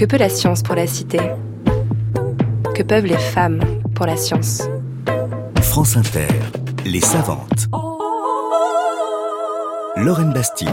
[0.00, 1.20] Que peut la science pour la cité?
[2.74, 3.60] Que peuvent les femmes
[3.94, 4.62] pour la science?
[5.60, 6.26] France Inter,
[6.86, 7.68] les savantes.
[9.96, 10.70] Lorraine Bastide.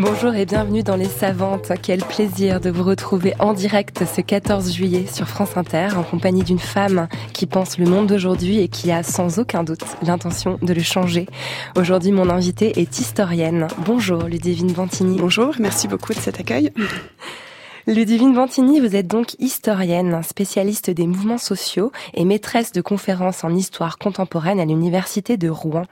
[0.00, 1.72] Bonjour et bienvenue dans Les Savantes.
[1.82, 6.42] Quel plaisir de vous retrouver en direct ce 14 juillet sur France Inter en compagnie
[6.42, 10.72] d'une femme qui pense le monde d'aujourd'hui et qui a sans aucun doute l'intention de
[10.72, 11.26] le changer.
[11.76, 13.68] Aujourd'hui, mon invitée est historienne.
[13.84, 15.18] Bonjour Ludivine Bantini.
[15.18, 16.72] Bonjour, merci beaucoup de cet accueil.
[17.90, 23.52] Ludivine Vantini, vous êtes donc historienne, spécialiste des mouvements sociaux et maîtresse de conférences en
[23.52, 25.82] histoire contemporaine à l'université de Rouen.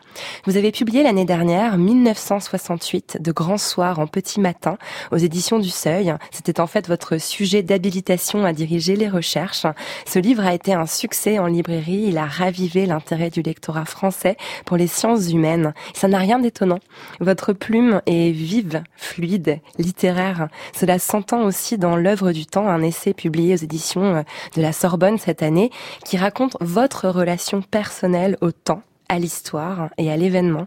[0.44, 4.78] Vous avez publié l'année dernière 1968 de grands soirs en petit matin
[5.10, 6.14] aux éditions du Seuil.
[6.30, 9.66] C'était en fait votre sujet d'habilitation à diriger les recherches.
[10.06, 12.04] Ce livre a été un succès en librairie.
[12.06, 14.36] Il a ravivé l'intérêt du lectorat français
[14.66, 15.74] pour les sciences humaines.
[15.94, 16.78] Ça n'a rien d'étonnant.
[17.18, 20.46] Votre plume est vive, fluide, littéraire.
[20.72, 24.22] Cela s'entend aussi dans L'œuvre du temps, un essai publié aux éditions euh,
[24.56, 25.70] de la Sorbonne cette année,
[26.04, 30.66] qui raconte votre relation personnelle au temps à l'histoire et à l'événement.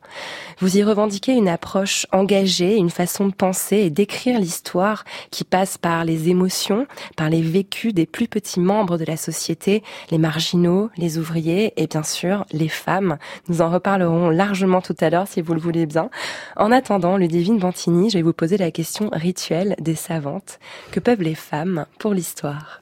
[0.59, 5.77] Vous y revendiquez une approche engagée, une façon de penser et d'écrire l'histoire qui passe
[5.77, 10.89] par les émotions, par les vécus des plus petits membres de la société, les marginaux,
[10.97, 13.17] les ouvriers et bien sûr les femmes.
[13.47, 16.09] Nous en reparlerons largement tout à l'heure si vous le voulez bien.
[16.55, 20.59] En attendant, le divine Bantini, je vais vous poser la question rituelle des savantes.
[20.91, 22.81] Que peuvent les femmes pour l'histoire?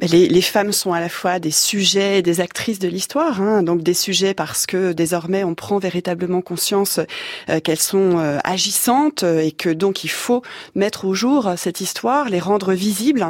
[0.00, 3.64] Les, les, femmes sont à la fois des sujets et des actrices de l'histoire, hein,
[3.64, 7.00] donc des sujets parce que désormais on prend véritablement conscience
[7.50, 10.42] euh, qu'elles sont euh, agissantes et que donc il faut
[10.76, 13.26] mettre au jour cette histoire, les rendre visibles,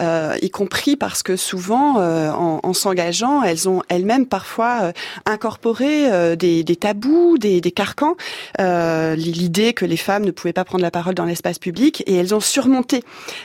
[0.00, 4.92] euh, y compris parce que souvent en, en s'engageant, elles ont elles-mêmes parfois
[5.24, 8.16] incorporé des, des, tabous, des, des carcans,
[8.58, 12.34] l'idée que les femmes ne pouvaient pas prendre la parole dans l'espace public et elles
[12.34, 13.02] ont surmonté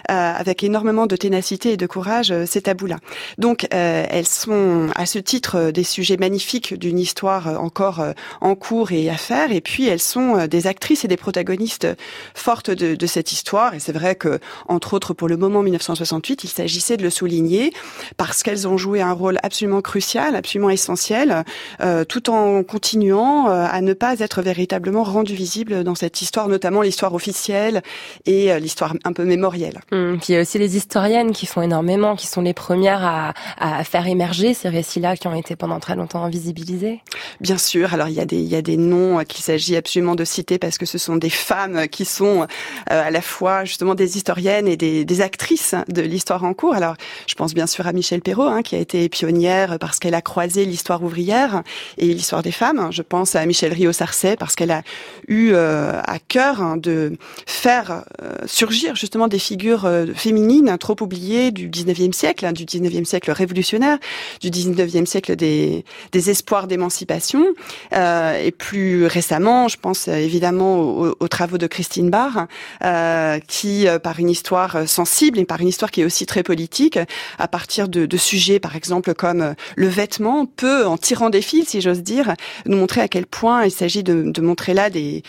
[0.08, 2.98] avec énormément de ténacité et de courage cette tabous-là.
[3.38, 8.04] Donc, euh, elles sont à ce titre euh, des sujets magnifiques d'une histoire euh, encore
[8.42, 9.52] en cours et à faire.
[9.52, 11.88] Et puis, elles sont des actrices et des protagonistes
[12.34, 13.74] fortes de, de cette histoire.
[13.74, 17.72] Et c'est vrai que, entre autres, pour le moment 1968, il s'agissait de le souligner
[18.18, 21.44] parce qu'elles ont joué un rôle absolument crucial, absolument essentiel,
[21.82, 26.82] euh, tout en continuant à ne pas être véritablement rendues visibles dans cette histoire, notamment
[26.82, 27.84] l'histoire officielle
[28.26, 29.80] et l'histoire un peu mémorielle.
[29.92, 34.54] Y a aussi les historiennes qui font énormément, qui sont les premières à, faire émerger
[34.54, 37.02] ces récits-là qui ont été pendant très longtemps invisibilisés
[37.42, 37.94] Bien sûr.
[37.94, 41.18] Alors il y a des noms qu'il s'agit absolument de citer parce que ce sont
[41.18, 42.46] des femmes qui sont euh,
[42.88, 46.74] à la fois justement des historiennes et des, des actrices de l'histoire en cours.
[46.74, 46.96] Alors
[47.28, 50.22] je pense bien sûr à Michel Perrault hein, qui a été pionnière parce qu'elle a
[50.22, 51.64] croisé l'histoire ouvrière
[51.98, 52.90] et l'histoire des femmes.
[52.92, 54.82] Je pense à Michel Rio-Sarcey parce qu'elle a
[55.28, 61.52] eu euh, à cœur hein, de faire euh, surgir justement des figures féminines trop oubliées
[61.52, 63.98] du 19e siècle Du 19e siècle révolutionnaire,
[64.42, 65.84] du 19e siècle des,
[66.14, 67.46] espoirs d'émancipation.
[67.94, 72.48] Euh, et plus récemment, je pense euh, évidemment aux, travaux de Christine Barr,
[72.84, 77.00] euh, qui, par une histoire sensible et par une histoire qui est aussi très politique,
[77.38, 81.82] à partir de, sujets, par exemple, comme le vêtement, peut, en tirant des fils, si
[81.82, 82.34] j'ose dire,
[82.66, 85.24] nous montrer à quel point il s'agit de, montrer là des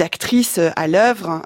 [0.00, 1.42] actrices à l'œuvre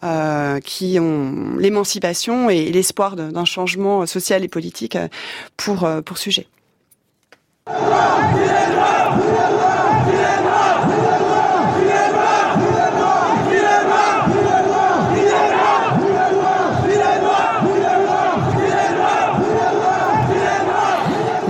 [0.65, 4.74] qui ont l'émancipation et l'espoir d'un changement social et politique
[5.57, 6.47] pour, euh, pour sujet.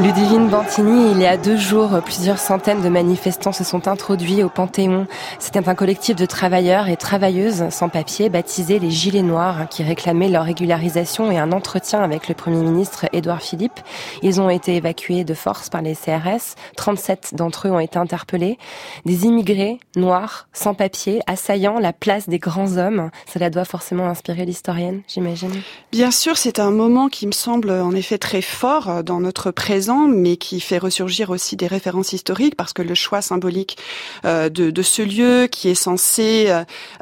[0.05, 4.51] Ludivine Bantini, il y a deux jours, plusieurs centaines de manifestants se sont introduits au
[4.51, 5.07] Panthéon.
[5.39, 10.29] C'était un collectif de travailleurs et travailleuses sans papier baptisé les Gilets Noirs qui réclamaient
[10.29, 13.81] leur régularisation et un entretien avec le Premier ministre Édouard Philippe.
[14.21, 16.55] Ils ont été évacués de force par les CRS.
[16.77, 18.59] 37 d'entre eux ont été interpellés.
[19.07, 23.11] Des immigrés noirs, sans papier, assaillant la place des grands hommes.
[23.33, 25.63] Cela doit forcément inspirer l'historienne, j'imagine.
[25.93, 29.94] Bien sûr, c'est un moment qui me semble en effet très fort dans notre présent
[30.09, 33.77] mais qui fait ressurgir aussi des références historiques, parce que le choix symbolique
[34.25, 36.53] euh, de, de, ce lieu qui est censé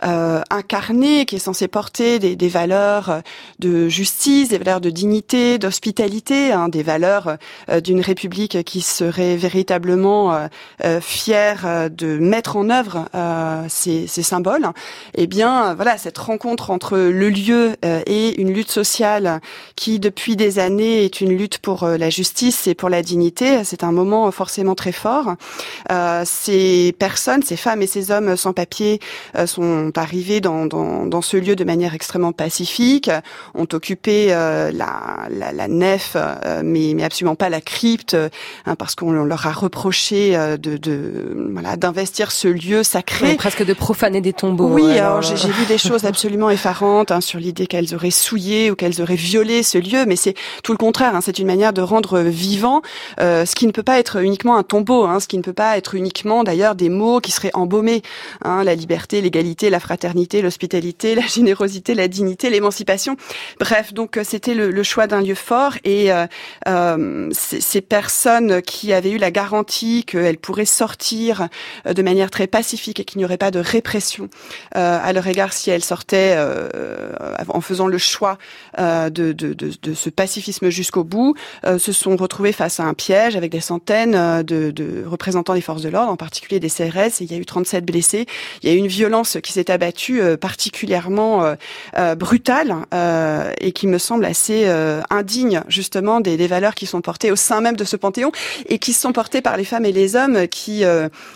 [0.05, 3.23] euh, incarner, qui est censé porter des, des, valeurs
[3.59, 7.37] de justice, des valeurs de dignité, d'hospitalité, hein, des valeurs
[7.69, 10.47] euh, d'une république qui serait véritablement euh,
[10.85, 13.09] euh, fière de mettre en œuvre
[13.69, 14.69] ces, ces, symboles,
[15.15, 19.41] eh bien, voilà, cette rencontre entre le lieu et une lutte sociale
[19.77, 23.65] qui, depuis des années, est une lutte pour la justice et pour la dignité.
[23.65, 25.35] C'est un moment forcément très fort.
[25.91, 29.01] Euh, ces personnes, ces femmes et ces hommes sans papier
[29.37, 33.11] euh, sont arrivés dans, dans, dans, ce lieu de manière extrêmement pacifique,
[33.55, 36.17] ont occupé la, la, la, nef,
[36.65, 38.17] mais, mais absolument pas la crypte,
[38.67, 43.73] hein, parce qu'on leur a reproché de, de voilà d'investir ce lieu sacré, presque de
[43.73, 44.69] profaner des tombeaux.
[44.69, 48.75] Oui, alors j'ai vu des choses absolument effarantes hein, sur l'idée qu'elles auraient souillé ou
[48.75, 51.15] qu'elles auraient violé ce lieu, mais c'est tout le contraire.
[51.15, 52.72] Hein, c'est une manière de rendre vivant
[53.21, 55.53] euh, ce qui ne peut pas être uniquement un tombeau, hein, ce qui ne peut
[55.53, 58.03] pas être uniquement d'ailleurs des mots qui seraient embaumés.
[58.45, 63.17] Hein, la liberté, l'égalité, la fraternité, l'hospitalité, la générosité, la dignité, l'émancipation.
[63.61, 69.13] Bref, donc euh, c'était le, choix d'un lieu fort et euh, ces personnes qui avaient
[69.13, 71.49] eu la garantie qu'elles pourraient sortir
[71.85, 74.29] de manière très pacifique et qu'il n'y aurait pas de répression
[74.73, 76.37] à leur égard si elles sortaient
[77.49, 78.39] en faisant le choix
[78.77, 81.37] de, de, ce pacifisme jusqu'au bout,
[81.79, 85.83] se sont retrouvées face à un piège avec des centaines de, de représentants des forces
[85.83, 88.27] de l'ordre, en particulier des CRS, et il y a eu 37 blessés.
[88.63, 91.57] Il y a eu une violence qui s'est abattue particulièrement
[92.17, 92.77] brutale
[93.61, 94.69] et qui me semble assez
[95.11, 98.31] indigne justement des, des, valeurs qui sont portées au sein même de ce panthéon
[98.67, 100.85] et qui sont portées par les femmes et les hommes qui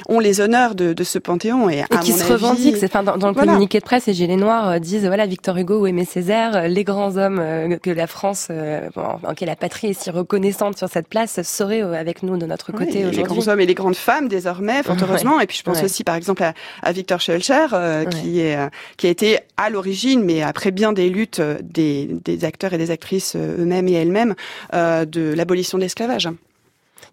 [0.09, 2.77] ont les honneurs de, de ce panthéon et, et qui se revendiquent.
[2.85, 5.87] Enfin, dans, dans le communiqué de presse, les Gilets Noirs disent voilà Victor Hugo ou
[5.89, 8.49] Aimé Césaire, les grands hommes que la France,
[8.95, 12.73] en, en la patrie est si reconnaissante sur cette place, seraient avec nous de notre
[12.73, 13.17] côté aujourd'hui.
[13.19, 15.41] Les grands hommes et les grandes femmes désormais, fort heureusement.
[15.41, 16.53] Et puis je pense aussi par exemple à,
[16.83, 17.67] à Victor Schulcher,
[18.11, 18.59] qui est
[18.99, 22.91] qui a été à l'origine, mais après bien des luttes des, des acteurs et des
[22.91, 24.35] actrices eux-mêmes et elles-mêmes,
[24.75, 26.29] euh, de l'abolition de l'esclavage.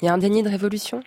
[0.01, 1.03] Il y a un déni de révolution?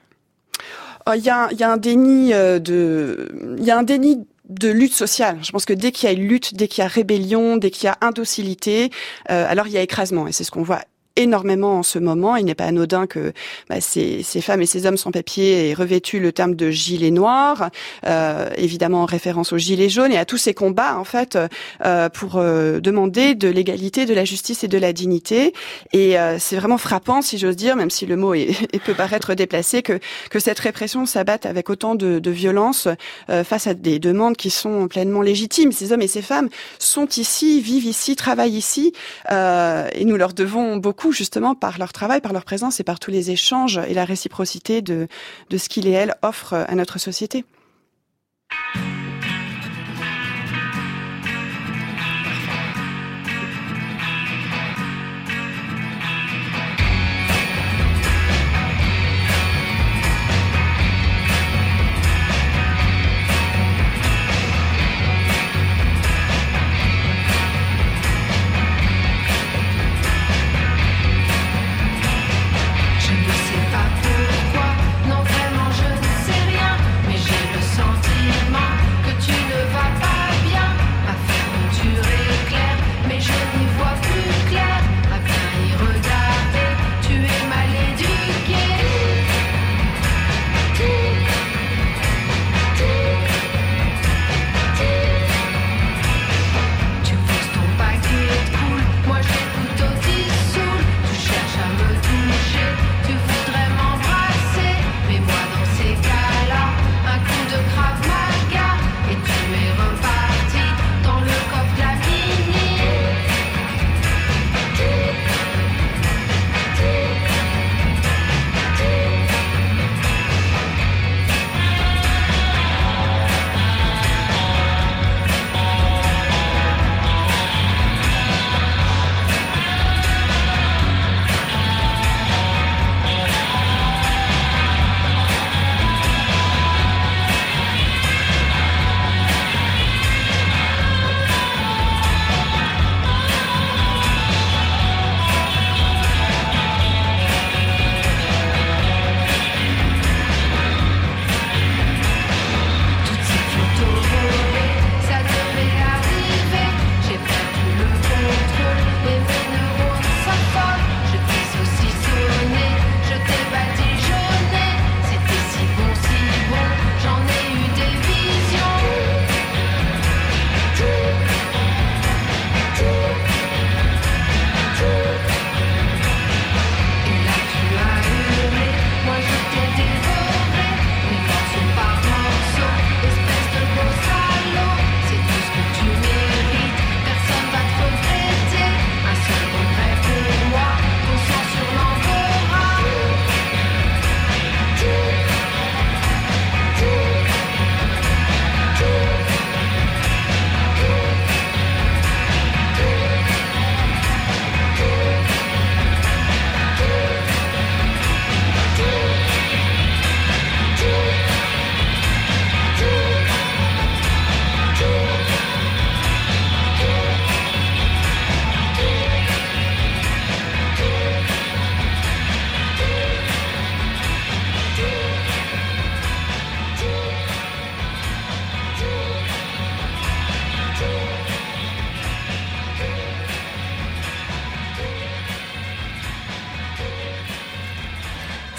[1.15, 3.29] Il y, a, il y a un déni de,
[3.59, 5.39] il y a un déni de lutte sociale.
[5.43, 7.85] Je pense que dès qu'il y a lutte, dès qu'il y a rébellion, dès qu'il
[7.85, 8.91] y a indocilité,
[9.31, 10.27] euh, alors il y a écrasement.
[10.27, 10.83] Et c'est ce qu'on voit
[11.17, 12.37] énormément en ce moment.
[12.37, 13.33] Il n'est pas anodin que
[13.69, 17.11] bah, ces, ces, femmes et ces hommes sans papier aient revêtu le terme de gilet
[17.11, 17.71] noir,
[18.07, 21.39] euh, évidemment en référence aux gilets jaunes et à tous ces combats en fait
[21.85, 25.53] euh, pour euh, demander de l'égalité, de la justice et de la dignité.
[25.93, 28.55] Et euh, c'est vraiment frappant, si j'ose dire, même si le mot est,
[28.85, 29.99] peut paraître déplacé, que
[30.31, 32.89] que cette répression s'abatte avec autant de, de violence
[33.31, 35.73] euh, face à des demandes qui sont pleinement légitimes.
[35.73, 36.49] Ces hommes et ces femmes
[36.79, 38.93] sont ici, vivent ici, travaillent ici,
[39.31, 42.99] euh, et nous leur devons beaucoup justement par leur travail, par leur présence et par
[42.99, 45.09] tous les échanges et la réciprocité de,
[45.51, 47.45] ce qu'il et elle offrent à notre société.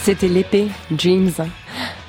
[0.07, 1.33] C'était l'épée, Dreams.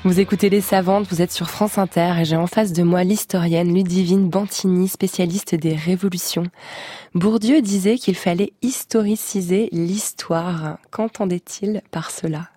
[0.05, 3.03] Vous écoutez Les Savantes, vous êtes sur France Inter et j'ai en face de moi
[3.03, 6.45] l'historienne Ludivine Bantini, spécialiste des révolutions.
[7.13, 10.77] Bourdieu disait qu'il fallait historiciser l'histoire.
[10.91, 12.47] Qu'entendait-il par cela?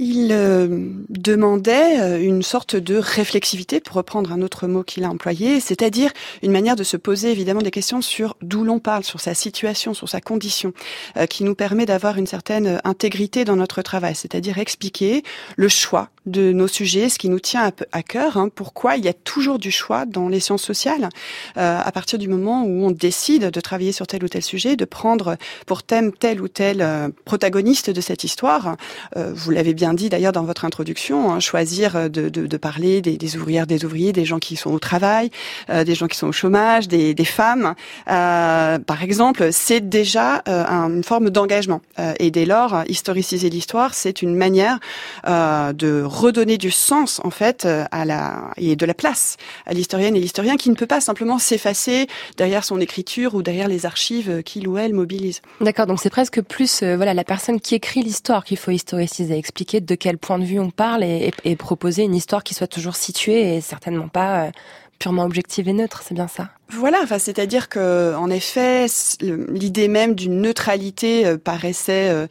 [0.00, 0.66] Il euh,
[1.10, 6.10] demandait euh, une sorte de réflexivité, pour reprendre un autre mot qu'il a employé, c'est-à-dire
[6.42, 9.92] une manière de se poser évidemment des questions sur d'où l'on parle, sur sa situation,
[9.92, 10.72] sur sa condition,
[11.18, 15.22] euh, qui nous permet d'avoir une certaine intégrité dans notre travail, c'est-à-dire expliquer
[15.56, 19.08] le choix de nos sujets, ce qui nous tient à, cœur, hein, pourquoi il y
[19.08, 21.08] a toujours du choix dans les sciences sociales,
[21.56, 24.84] à partir du moment où on décide de travailler sur tel ou tel sujet, de
[24.84, 26.86] prendre pour thème tel ou tel
[27.24, 28.76] protagoniste de cette histoire.
[29.16, 33.66] vous l'avez bien dit d'ailleurs dans votre introduction, hein, choisir de, de, parler des, ouvrières,
[33.66, 35.30] des ouvriers, des gens qui sont au travail,
[35.70, 37.74] euh, des gens qui sont au chômage, des, femmes,
[38.08, 41.80] euh, par exemple, c'est déjà euh, une forme d'engagement.
[41.98, 44.78] Euh, et dès lors, historiciser l'histoire, c'est une manière
[45.26, 50.16] euh, de redonner du sens en fait à la et de la place à l'historienne
[50.16, 52.06] et l'historien qui ne peut pas simplement s'effacer
[52.36, 55.40] derrière son écriture ou derrière les archives qu'il ou elle mobilise.
[55.60, 59.79] D'accord, donc c'est presque plus voilà la personne qui écrit l'histoire qu'il faut historiciser, expliquer
[59.80, 63.56] de quel point de vue on parle et, proposer une histoire qui soit toujours située
[63.56, 64.50] et certainement pas euh,
[64.98, 66.50] purement objective et neutre, c'est bien ça?
[66.72, 68.86] Voilà, enfin, c'est-à-dire que, en effet,
[69.20, 72.26] l'idée même d'une neutralité euh, paraissait euh,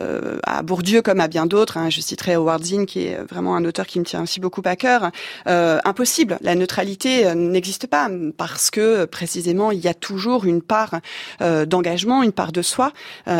[0.00, 1.76] euh, à Bourdieu comme à bien d'autres.
[1.76, 4.62] Hein, je citerai Howard Zinn, qui est vraiment un auteur qui me tient aussi beaucoup
[4.64, 5.10] à cœur.
[5.46, 11.00] impossible, la neutralité n'existe pas parce que précisément il y a toujours une part
[11.40, 12.92] d'engagement, une part de soi,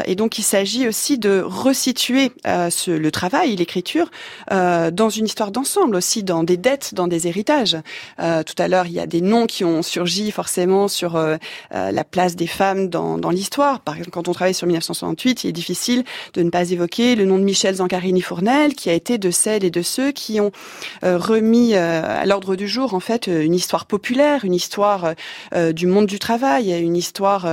[0.04, 4.10] et donc il s'agit aussi de resituer ce, le travail, l'écriture,
[4.50, 7.76] dans une histoire d'ensemble aussi, dans des dettes, dans des héritages.
[8.18, 11.36] tout à l'heure, il y a des noms qui ont surgi forcément sur euh,
[11.74, 13.80] euh, la place des femmes dans, dans l'histoire.
[13.80, 17.24] Par exemple, quand on travaille sur 1968, il est difficile de ne pas évoquer le
[17.24, 20.52] nom de Michel Zancarini-Fournel, qui a été de celles et de ceux qui ont
[21.02, 25.14] euh, remis à l'ordre du jour en fait une histoire populaire, une histoire
[25.72, 27.46] du monde du travail, une histoire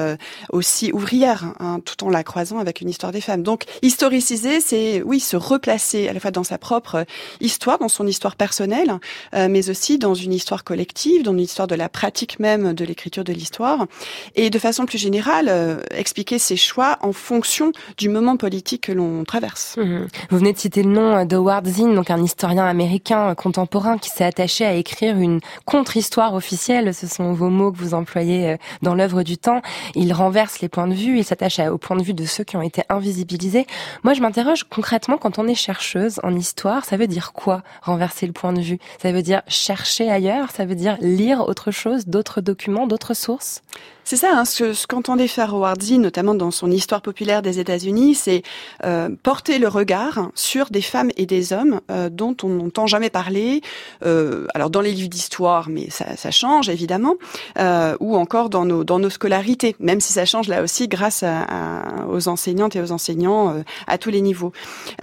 [0.50, 3.44] aussi ouvrière, hein, tout en la croisant avec une histoire des femmes.
[3.44, 7.06] Donc historiciser, c'est oui se replacer à la fois dans sa propre
[7.40, 9.00] histoire, dans son histoire personnelle,
[9.34, 13.24] mais aussi dans une histoire collective, dans une histoire de la pratique même de l'écriture
[13.24, 13.86] de l'histoire,
[14.36, 18.92] et de façon plus générale, euh, expliquer ses choix en fonction du moment politique que
[18.92, 19.78] l'on traverse.
[19.78, 20.08] Mhm.
[20.30, 24.24] Vous venez de citer le nom d'Howard Zinn, donc un historien américain contemporain qui s'est
[24.24, 28.96] attaché à écrire une contre-histoire officielle, ce sont vos mots que vous employez euh, dans
[28.96, 29.62] l'œuvre du temps.
[29.96, 32.58] Il renverse les points de vue, il s'attache au point de vue de ceux qui
[32.58, 33.66] ont été invisibilisés.
[34.04, 38.28] Moi, je m'interroge concrètement quand on est chercheuse en histoire, ça veut dire quoi renverser
[38.28, 38.80] le point de vue?
[39.02, 42.61] Ça veut dire chercher ailleurs, ça veut dire lire autre chose, d'autres documents?
[42.88, 43.62] D'autres sources?
[44.04, 47.60] C'est ça, hein, ce, ce qu'entendait faire Howard Zinn, notamment dans son Histoire populaire des
[47.60, 48.44] États-Unis, c'est
[48.84, 53.10] euh, porter le regard sur des femmes et des hommes euh, dont on n'entend jamais
[53.10, 53.62] parler,
[54.06, 57.16] euh, alors dans les livres d'histoire, mais ça, ça, change évidemment,
[57.60, 61.24] euh, ou encore dans nos, dans nos scolarités, même si ça change là aussi grâce
[61.24, 64.52] à, à, aux enseignantes et aux enseignants euh, à tous les niveaux.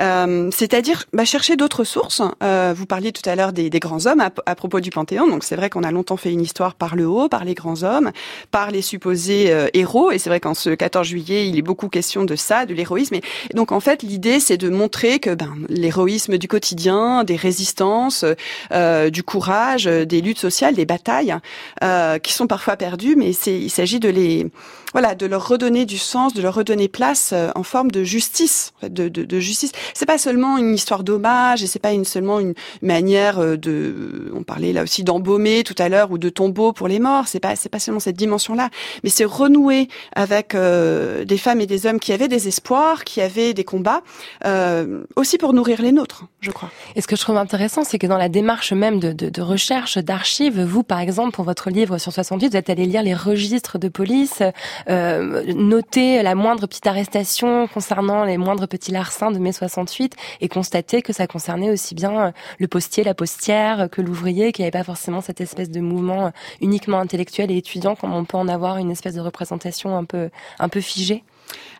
[0.00, 2.20] Euh, c'est-à-dire bah, chercher d'autres sources.
[2.20, 5.44] vous parliez tout à l'heure des, des, grands hommes à, à propos du Panthéon, donc
[5.44, 8.10] c'est vrai qu'on a longtemps fait une histoire par le haut, par les grands hommes,
[8.50, 10.10] par les supposés euh, héros.
[10.10, 13.16] Et c'est vrai qu'en ce 14 juillet, il est beaucoup question de ça, de l'héroïsme.
[13.16, 13.22] Et
[13.54, 18.24] donc en fait, l'idée, c'est de montrer que ben, l'héroïsme du quotidien, des résistances,
[18.72, 21.36] euh, du courage, des luttes sociales, des batailles,
[21.82, 24.46] euh, qui sont parfois perdues, mais il s'agit de les
[24.94, 28.72] voilà, de leur redonner du sens, de leur redonner place euh, en forme de justice,
[28.82, 29.70] de, de, de justice.
[29.92, 34.44] C'est pas seulement une histoire d'hommage et c'est pas une, seulement une manière de, on
[34.44, 37.28] parlait là aussi d'embaumer tout à l'heure ou de tombeau pour les morts.
[37.28, 38.70] C'est pas, c'est pas seulement cette dimension-là,
[39.02, 43.20] mais c'est renouer avec euh, des femmes et des hommes qui avaient des espoirs, qui
[43.20, 44.02] avaient des combats,
[44.44, 46.70] euh, aussi pour nourrir les nôtres, je crois.
[46.96, 49.42] Et ce que je trouve intéressant, c'est que dans la démarche même de, de, de
[49.42, 53.14] recherche, d'archives, vous, par exemple, pour votre livre sur 68, vous êtes allé lire les
[53.14, 54.42] registres de police.
[54.88, 60.48] Euh, noter la moindre petite arrestation concernant les moindres petits larcins de mai 68 et
[60.48, 64.78] constater que ça concernait aussi bien le postier, la postière que l'ouvrier, qu'il n'y avait
[64.78, 68.67] pas forcément cette espèce de mouvement uniquement intellectuel et étudiant comme on peut en avoir
[68.76, 71.24] une espèce de représentation un peu un peu figée.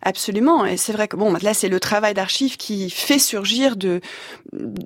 [0.01, 4.01] Absolument, et c'est vrai que bon, là c'est le travail d'archives qui fait surgir de,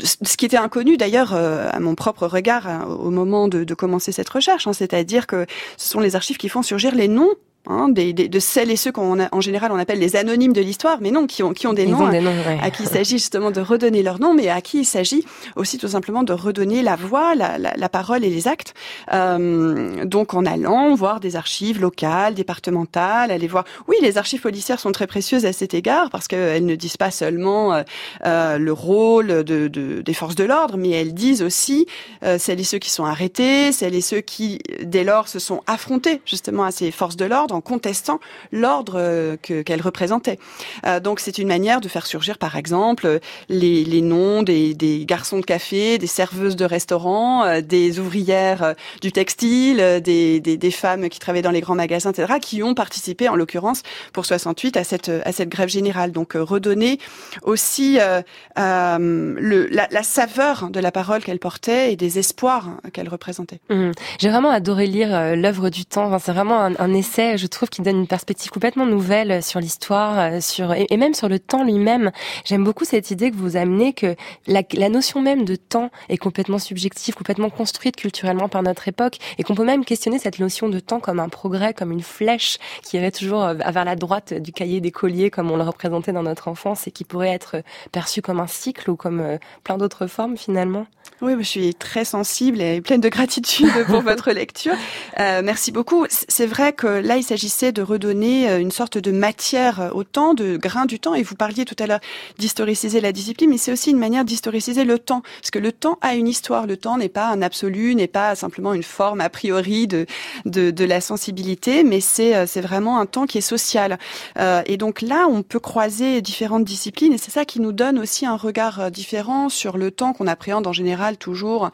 [0.02, 3.74] ce qui était inconnu d'ailleurs euh, à mon propre regard hein, au moment de, de
[3.74, 7.30] commencer cette recherche, hein, c'est-à-dire que ce sont les archives qui font surgir les noms
[7.66, 10.98] hein, des, de celles et ceux qu'on en général on appelle les anonymes de l'histoire,
[11.00, 14.02] mais non, qui ont, qui ont des noms, à qui il s'agit justement de redonner
[14.02, 15.24] leur nom, mais à qui il s'agit
[15.56, 18.74] aussi tout simplement de redonner la voix, la, la, la parole et les actes.
[19.12, 23.64] Euh, donc en allant voir des archives locales, départementales, aller voir.
[23.88, 27.10] Oui, les archives policières sont très précieuses à cet égard parce qu'elles ne disent pas
[27.10, 27.82] seulement euh,
[28.26, 31.86] euh le rôle de, de, des forces de l'ordre, mais elles disent aussi
[32.22, 35.62] euh, celles et ceux qui sont arrêtés, celles et ceux qui dès lors se sont
[35.66, 40.38] affrontés justement à ces forces de l'ordre en contestant l'ordre euh, que qu'elles représentaient.
[40.86, 44.74] Euh, donc c'est une manière de faire surgir par exemple les, les noms des,
[45.06, 51.18] garçons de café, des serveuses de restaurants, des ouvrières du textile, des, des, femmes qui
[51.18, 53.82] travaillaient dans les grands magasins, etc., qui ont participé, en l'occurrence,
[54.12, 56.12] pour 68, à cette, à cette grève générale.
[56.12, 56.98] Donc, euh, redonner
[57.42, 58.22] aussi euh,
[58.58, 58.98] euh,
[59.38, 63.60] le, la, saveur de la parole qu'elle portait et des espoirs qu'elle représentait.
[63.70, 63.92] Mmh.
[64.18, 66.06] J'ai vraiment adoré lire euh, l'œuvre du temps.
[66.06, 70.40] Enfin, c'est vraiment un, essai, je trouve, qui donne une perspective complètement nouvelle sur l'histoire,
[70.42, 72.12] sur et, même sur le temps lui-même.
[72.44, 74.14] J'aime beaucoup cette idée que vous amenez que
[74.46, 79.18] la, la notion même de temps est complètement subjective, complètement construite culturellement par notre époque
[79.38, 82.58] et qu'on peut même questionner cette notion de temps comme un progrès, comme une flèche
[82.84, 86.12] qui irait toujours euh, vers la droite du cahier des colliers comme on le représentait
[86.12, 89.78] dans notre enfance et qui pourrait être perçu comme un cycle ou comme euh, plein
[89.78, 90.86] d'autres formes finalement.
[91.20, 94.74] Oui, je suis très sensible et pleine de gratitude pour votre lecture.
[95.20, 96.06] Euh, merci beaucoup.
[96.08, 100.34] C'est vrai que là, il s'agissait de redonner euh, une sorte de matière au temps,
[100.34, 101.14] de grain du temps.
[101.14, 102.00] Et vous parliez tout à l'heure
[102.38, 105.22] d'historiciser la discipline, mais c'est aussi une manière d'historiciser le temps.
[105.40, 106.66] Parce que le temps a une histoire.
[106.66, 110.06] Le temps n'est pas un absolu, n'est pas simplement une forme a priori de,
[110.44, 113.98] de, la sensibilité, mais c'est euh, c'est vraiment un temps qui est social.
[114.38, 117.98] Euh, et donc là, on peut croiser différentes disciplines et c'est ça qui nous donne
[117.98, 121.70] aussi un regard différent sur le temps qu'on appréhende en général toujours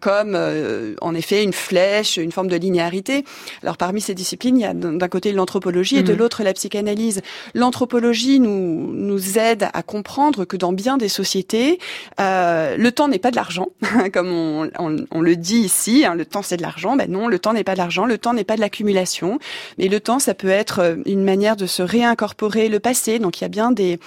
[0.00, 0.36] comme
[1.00, 3.24] en effet une flèche, une forme de linéarité.
[3.62, 6.18] Alors parmi ces disciplines, il y a d'un côté l'anthropologie et de mhm.
[6.18, 7.22] l'autre la psychanalyse.
[7.54, 11.78] L'anthropologie nous nous aide à comprendre que dans bien des sociétés,
[12.20, 13.68] euh, le temps n'est pas de l'argent,
[14.12, 16.04] comme on, on, on, le dit ici.
[16.04, 16.96] Hein, le temps c'est de l'argent.
[16.96, 18.06] Ben non, le temps n'est pas de l'argent.
[18.06, 19.38] Le temps n'est pas de l'accumulation.
[19.78, 23.18] Mais le temps, ça peut être une manière de se réincorporer le passé.
[23.18, 23.98] Donc il y a bien des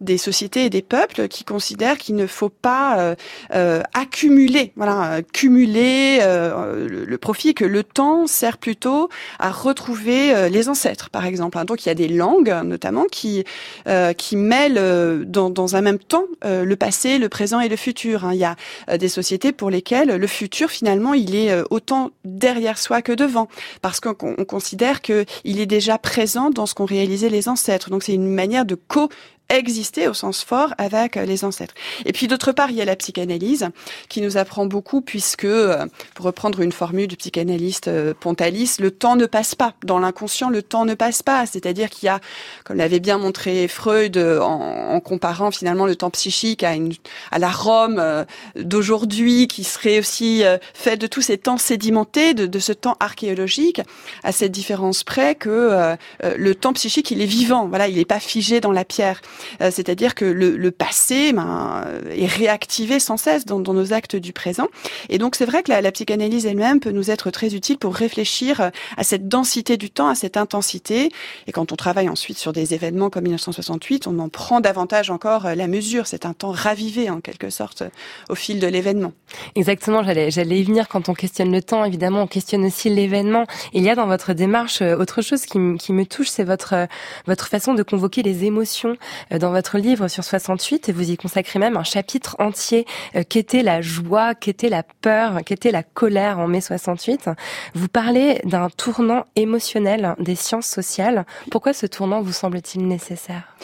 [0.00, 3.14] des sociétés et des peuples qui considèrent qu'il ne faut pas euh,
[3.54, 10.34] euh, accumuler, voilà, cumuler euh, le, le, profit, que le temps sert plutôt à retrouver
[10.34, 11.58] euh, les ancêtres, par exemple.
[11.58, 11.64] Hein.
[11.64, 13.44] Donc il y a des langues, notamment, qui
[13.88, 18.24] euh, qui mêlent dans, dans un même temps le passé, le présent et le futur.
[18.24, 18.32] Hein.
[18.34, 18.56] Il y a
[18.98, 23.48] des sociétés pour lesquelles le futur, finalement, il est autant derrière soi que devant,
[23.82, 24.14] parce qu'on
[24.46, 27.90] considère que il est déjà présent dans ce qu'ont réalisé les ancêtres.
[27.90, 29.08] Donc c'est une manière de co
[29.48, 31.74] exister au sens fort avec les ancêtres.
[32.04, 33.68] Et puis d'autre part, il y a la psychanalyse
[34.08, 38.90] qui nous apprend beaucoup puisque, euh, pour reprendre une formule du psychanalyste euh, Pontalis, le
[38.90, 39.74] temps ne passe pas.
[39.84, 41.46] Dans l'inconscient, le temps ne passe pas.
[41.46, 42.20] C'est-à-dire qu'il y a,
[42.64, 46.92] comme l'avait bien montré Freud en, en, comparant finalement le temps psychique à, une,
[47.30, 48.24] à la Rome euh,
[48.56, 50.42] d'aujourd'hui qui serait aussi
[50.74, 53.80] fait de tous ces temps sédimentés, de, de, ce temps archéologique,
[54.24, 57.66] à cette différence près que le temps psychique, il est vivant.
[57.68, 59.20] Voilà, il n'est pas figé dans la pierre.
[59.60, 64.16] Euh, c'est-à-dire que le, le passé ben, est réactivé sans cesse dans, dans, nos actes
[64.16, 64.68] du présent.
[65.08, 67.94] Et donc c'est vrai que la, la psychanalyse elle-même peut nous être très utile pour
[67.94, 71.10] réfléchir à cette densité du temps, à cette intensité.
[71.46, 75.44] Et quand on travaille ensuite sur des événements comme 1968, on en prend davantage encore
[75.54, 76.06] la mesure.
[76.06, 77.82] C'est un temps ravivé en quelque sorte
[78.28, 79.12] au fil de l'événement.
[79.54, 81.84] Exactement, j'allais y venir quand on questionne le temps.
[81.84, 83.46] Évidemment, on questionne aussi l'événement.
[83.72, 86.74] Il y a dans votre démarche euh, autre chose qui, qui me touche, c'est votre
[86.74, 86.86] euh,
[87.26, 88.96] votre façon de convoquer les émotions.
[89.32, 93.22] Euh, dans votre livre sur 68 et vous y consacrez même un chapitre entier euh,
[93.22, 97.30] qu'était la joie, qu'était la peur, qu'était la colère en mai 68.
[97.74, 101.26] Vous parlez d'un tournant émotionnel des sciences sociales.
[101.50, 103.54] Pourquoi ce tournant vous semble-t-il nécessaire?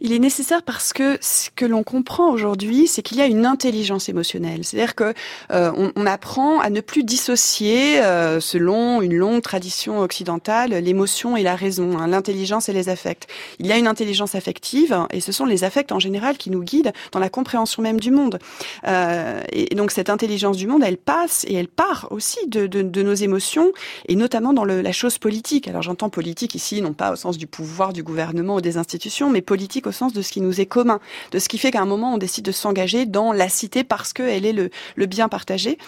[0.00, 3.44] Il est nécessaire parce que ce que l'on comprend aujourd'hui, c'est qu'il y a une
[3.44, 4.64] intelligence émotionnelle.
[4.64, 5.14] C'est-à-dire que
[5.52, 11.36] euh, on, on, apprend à ne plus dissocier, euh, selon une longue tradition occidentale, l'émotion
[11.36, 13.26] et la raison, hein, l'intelligence et les affects.
[13.58, 16.62] Il y a une intelligence affective, et ce sont les affects en général qui nous
[16.62, 18.38] guident dans la compréhension même du monde.
[18.86, 22.82] Euh, et, donc cette intelligence du monde, elle passe et elle part aussi de, de,
[22.82, 23.70] de nos émotions,
[24.08, 25.68] et notamment dans le, la chose politique.
[25.68, 29.30] Alors j'entends politique ici, non pas au sens du pouvoir du gouvernement ou des institutions,
[29.30, 31.00] mais politique au sens de ce qui nous est commun,
[31.32, 34.12] de ce qui fait qu'à un moment on décide de s'engager dans la cité parce
[34.12, 35.78] qu'elle est le, le, bien partagé.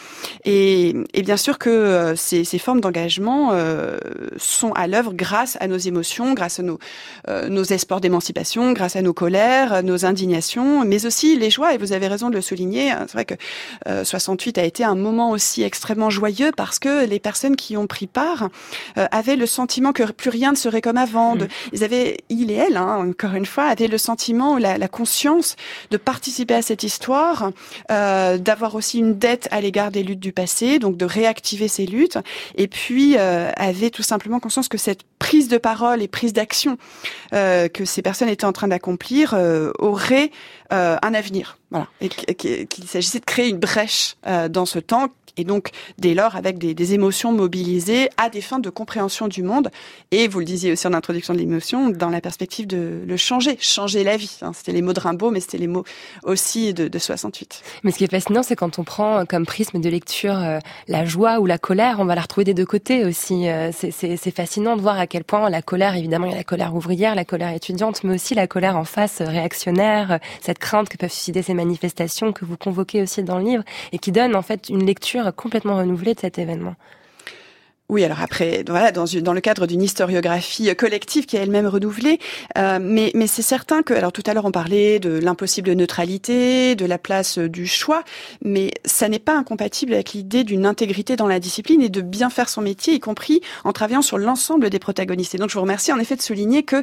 [0.45, 3.99] Et, et, bien sûr que euh, ces, ces formes d'engagement euh,
[4.37, 6.79] sont à l'œuvre grâce à nos émotions, grâce à nos,
[7.29, 11.75] euh, nos espoirs d'émancipation, grâce à nos colères, nos indignations, mais aussi les joies.
[11.75, 12.93] Et vous avez raison de le souligner.
[13.07, 13.35] C'est vrai que
[14.05, 18.09] 68 a été un moment aussi extrêmement joyeux parce que les personnes qui ont pris
[18.09, 18.49] part
[18.97, 21.37] avaient le sentiment que plus rien ne serait comme avant.
[21.37, 21.49] De, mmh.
[21.73, 25.57] ils avaient, il et elle, hein, encore une fois, avaient le sentiment, la, la conscience
[25.91, 27.53] de participer à cette histoire,
[27.91, 31.87] euh, d'avoir aussi une dette à l'égard des luttes du passé, donc de réactiver ces
[31.87, 32.19] luttes,
[32.57, 36.79] et puis euh, avaient tout simplement conscience que cette prise de parole et prise d'action
[37.35, 40.31] euh, que ces personnes étaient en train d'accomplir euh, aurait
[40.71, 41.59] un avenir.
[41.73, 41.89] Voilà,
[42.37, 46.59] qu'il s'agissait de créer une brèche euh, dans ce temps et donc dès lors avec
[46.59, 49.71] des, émotions mobilisées à des fins de compréhension du monde
[50.11, 53.57] et vous le disiez aussi en introduction de l'émotion dans la perspective de le changer,
[53.61, 54.37] changer la vie.
[54.43, 54.51] Hein.
[54.53, 55.85] C'était les mots de Rimbaud, mais c'était les mots
[56.25, 57.63] aussi de, de, 68.
[57.85, 60.59] Mais ce qui est fascinant, c'est quand on prend comme prisme de lecture euh,
[60.89, 63.49] la joie ou la colère, on va la retrouver des deux côtés aussi.
[63.49, 66.45] Euh, c'est fascinant de voir à quel point la colère, évidemment, il y a la
[66.45, 70.97] colère ouvrière, la colère étudiante, mais aussi la colère en face réactionnaire, cette crainte que
[70.97, 74.43] peuvent susciter ces manifestations que vous convoquez aussi dans le livre et qui donne en
[74.43, 76.75] fait une lecture complètement renouvelée de cet événement.
[77.89, 82.21] Oui, alors après, voilà, dans, dans le cadre d'une historiographie collective qui est elle-même renouvelée,
[82.57, 86.75] euh, mais, mais c'est certain que, alors tout à l'heure on parlait de l'impossible neutralité,
[86.75, 88.03] de la place du choix,
[88.43, 92.31] mais ça n'est pas incompatible avec l'idée d'une intégrité dans la discipline et de bien
[92.31, 95.35] faire son métier, y compris en travaillant sur l'ensemble des protagonistes.
[95.35, 96.83] Et donc je vous remercie en effet de souligner que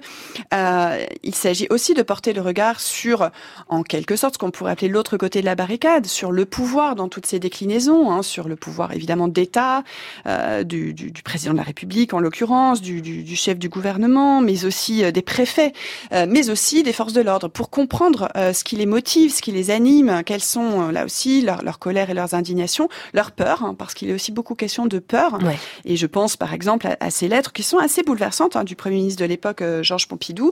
[0.53, 3.31] euh, il s'agit aussi de porter le regard sur,
[3.67, 6.95] en quelque sorte, ce qu'on pourrait appeler l'autre côté de la barricade, sur le pouvoir
[6.95, 9.83] dans toutes ses déclinaisons, hein, sur le pouvoir évidemment d'État,
[10.27, 14.65] euh, du du, président de la République en l'occurrence, du, du, chef du gouvernement, mais
[14.65, 15.73] aussi euh, des préfets,
[16.13, 19.41] euh, mais aussi des forces de l'ordre, pour comprendre euh, ce qui les motive, ce
[19.41, 23.63] qui les anime, quelles sont là aussi leurs leur colère et leurs indignations, leur peur,
[23.63, 25.39] hein, parce qu'il est aussi beaucoup question de peur.
[25.43, 25.57] Ouais.
[25.85, 28.97] Et je pense par exemple à, ces lettres qui sont assez bouleversantes hein, du Premier
[28.97, 30.51] ministre de l'époque, Georges Pompidou,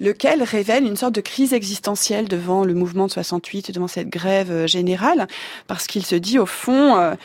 [0.00, 4.66] lequel révèle une sorte de crise existentielle devant le mouvement de 68, devant cette grève
[4.66, 5.26] générale,
[5.66, 7.16] parce qu'il se dit au fond,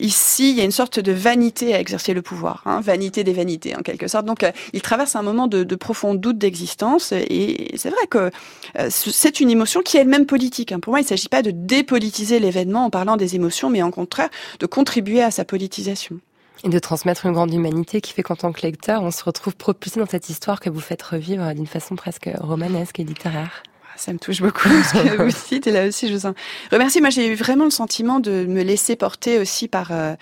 [0.00, 3.32] ici, il y a une sorte de vanité à exercer le pouvoir, hein, vanité des
[3.32, 4.24] vanités en quelque sorte.
[4.24, 8.30] Donc euh, il traverse un moment de, profond doute d'existence et c'est vrai que
[8.78, 10.72] euh, c'est une émotion qui est elle-même politique.
[10.72, 10.80] Hein.
[10.80, 13.90] Pour moi, il ne s'agit pas de dépolitiser l'événement en parlant des émotions, mais en
[13.90, 16.18] contraire de contribuer à sa politisation.
[16.64, 19.54] Et de transmettre une grande humanité qui fait qu'en tant que lecteur, on se retrouve
[19.56, 23.62] propulsé dans cette histoire que vous faites revivre d'une façon presque romanesque et littéraire
[23.96, 26.34] ça me touche beaucoup ce que vous dites et là aussi je vous en
[26.70, 27.00] remercie.
[27.00, 30.14] Moi j'ai eu vraiment le sentiment de me laisser porter aussi par euh,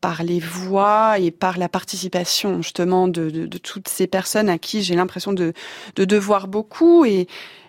[0.00, 4.58] par les voix et par la participation justement de, de, de toutes ces personnes à
[4.58, 5.52] qui j'ai l'impression de,
[5.96, 7.26] de devoir beaucoup et,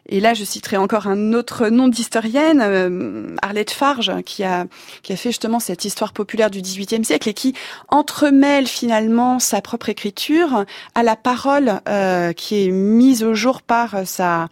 [0.10, 4.66] et là, je citerai encore un autre nom d'historienne, euh, Arlette Farge, qui a,
[5.04, 7.54] qui a fait justement cette histoire populaire du XVIIIe siècle et qui
[7.90, 14.08] entremêle finalement sa propre écriture à la parole euh, qui est mise au jour par
[14.08, 14.48] sa,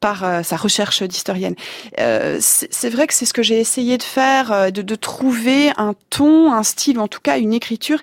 [0.00, 1.54] par euh, sa recherche d'historienne.
[1.98, 5.70] Euh, c'est vrai que c'est ce que j'ai essayé de faire, euh, de, de, trouver
[5.76, 8.00] un ton, un style, en tout cas une écriture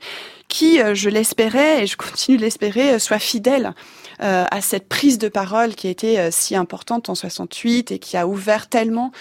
[0.48, 3.74] qui, je l'espérais et je continue de l'espérer, soit fidèle
[4.20, 8.28] à cette prise de parole qui a été si importante en 68 et qui a
[8.28, 9.12] ouvert tellement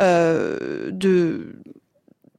[0.00, 1.56] de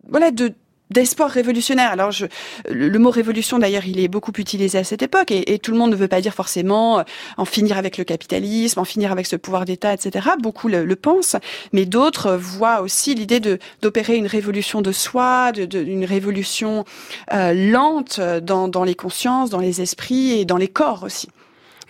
[0.07, 0.53] voilà de
[0.93, 1.91] d'espoir révolutionnaire.
[1.91, 2.25] Alors, je,
[2.69, 5.77] le, mot révolution, d'ailleurs, il est beaucoup utilisé à cette époque, et, et, tout le
[5.77, 7.03] monde ne veut pas dire forcément euh,
[7.37, 10.29] en finir avec le capitalisme, en finir avec ce pouvoir d'État, etc.
[10.39, 11.35] Beaucoup le, le pensent,
[11.73, 16.85] mais d'autres voient aussi l'idée de d'opérer une révolution de soi, de, de, une révolution
[17.33, 21.29] euh, lente dans, dans les consciences, dans les esprits et dans les corps aussi.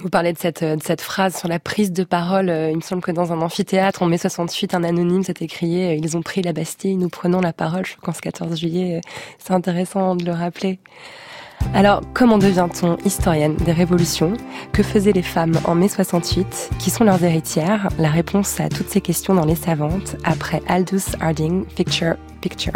[0.04, 2.50] Vous parlez de cette, de cette phrase sur la prise de parole.
[2.50, 5.92] Euh, il me semble que dans un amphithéâtre, en mai 68, un anonyme s'est écrié
[5.92, 7.86] euh, Ils ont pris la Bastille, nous prenons la parole.
[7.86, 10.80] Je crois qu'en ce 14 juillet, euh, c'est intéressant de le rappeler.
[11.74, 14.34] Alors, comment devient-on historienne des révolutions?
[14.74, 17.88] Que faisaient les femmes en mai 68 Qui sont leurs héritières?
[17.98, 22.74] La réponse à toutes ces questions dans Les Savantes, après Aldous Harding, Picture, Picture.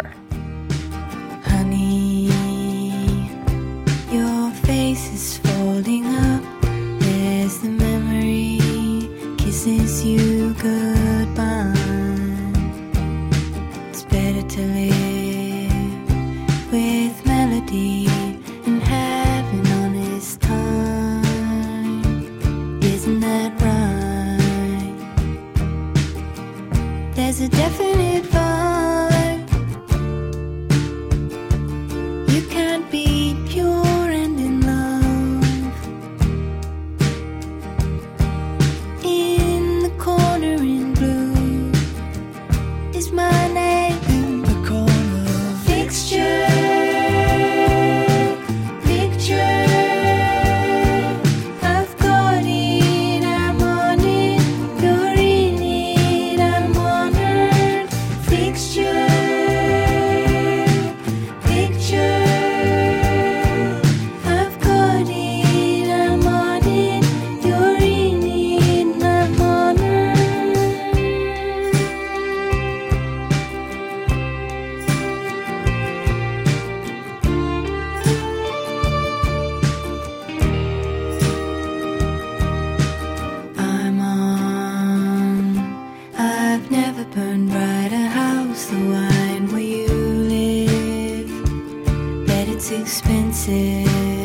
[92.70, 94.17] expensive.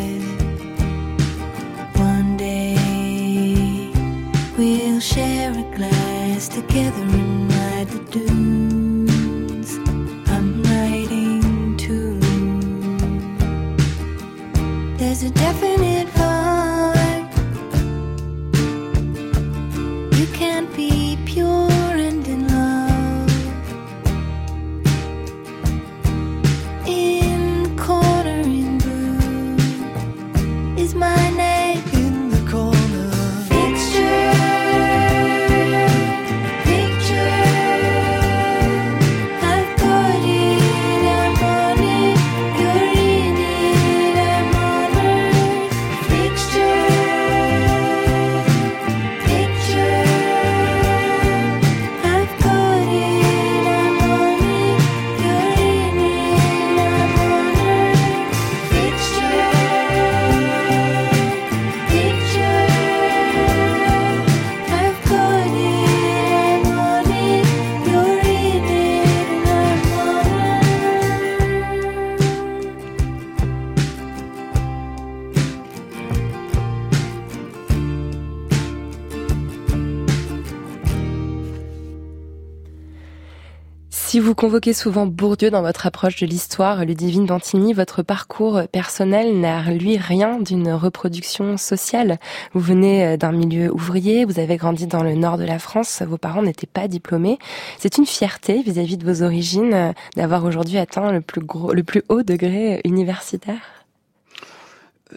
[84.13, 89.39] Si vous convoquez souvent Bourdieu dans votre approche de l'histoire, Ludivine Bantini, votre parcours personnel
[89.39, 92.19] n'a lui rien d'une reproduction sociale.
[92.53, 96.03] Vous venez euh, d'un milieu ouvrier, vous avez grandi dans le nord de la France,
[96.07, 97.39] vos parents n'étaient pas diplômés.
[97.79, 101.81] C'est une fierté vis-à-vis de vos origines euh, d'avoir aujourd'hui atteint le plus gros, le
[101.81, 103.82] plus haut degré universitaire?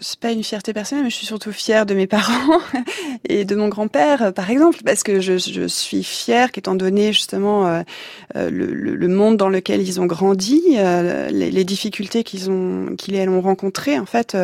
[0.00, 2.60] C'est pas une fierté personnelle, mais je suis surtout fière de mes parents
[3.28, 7.66] et de mon grand-père, par exemple, parce que je, je suis fière qu'étant donné justement
[7.66, 7.82] euh,
[8.36, 12.94] euh, le, le- monde dans lequel ils ont grandi, euh, les, les difficultés qu'ils ont,
[12.96, 14.36] qu'ils ont rencontrées, en fait,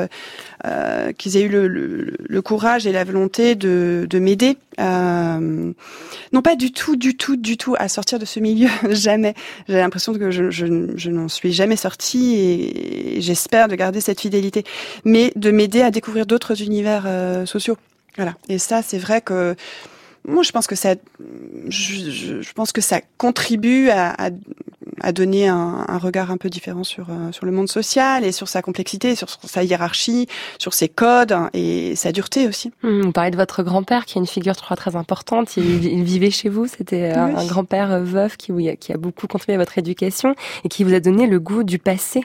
[0.64, 4.56] euh, qu'ils aient eu le, le- le courage et la volonté de, de m'aider.
[4.80, 5.72] Euh,
[6.32, 9.34] non pas du tout, du tout, du tout à sortir de ce milieu, jamais.
[9.68, 14.20] J'ai l'impression que je, je, je n'en suis jamais sortie et j'espère de garder cette
[14.20, 14.64] fidélité
[15.04, 17.76] mais de m'aider à découvrir d'autres univers euh, sociaux.
[18.16, 18.34] Voilà.
[18.48, 19.54] Et ça, c'est vrai que
[20.28, 20.94] moi, je pense que ça,
[21.68, 24.30] je, je- je pense que ça contribue à, à,
[25.02, 28.32] à donner un, un regard un peu différent sur euh, sur le monde social et
[28.32, 32.72] sur sa complexité, sur sa hiérarchie, sur ses codes et sa dureté aussi.
[32.82, 35.56] Hum, Vous parlez de votre grand-père qui est une figure, je crois, très importante.
[35.56, 36.66] Il, il vivait chez vous.
[36.66, 37.32] C'était euh, Oui.
[37.36, 38.52] un grand-père euh, veuf qui,
[38.92, 40.34] a beaucoup contribué à votre éducation
[40.64, 42.22] et qui vous a donné le goût du passé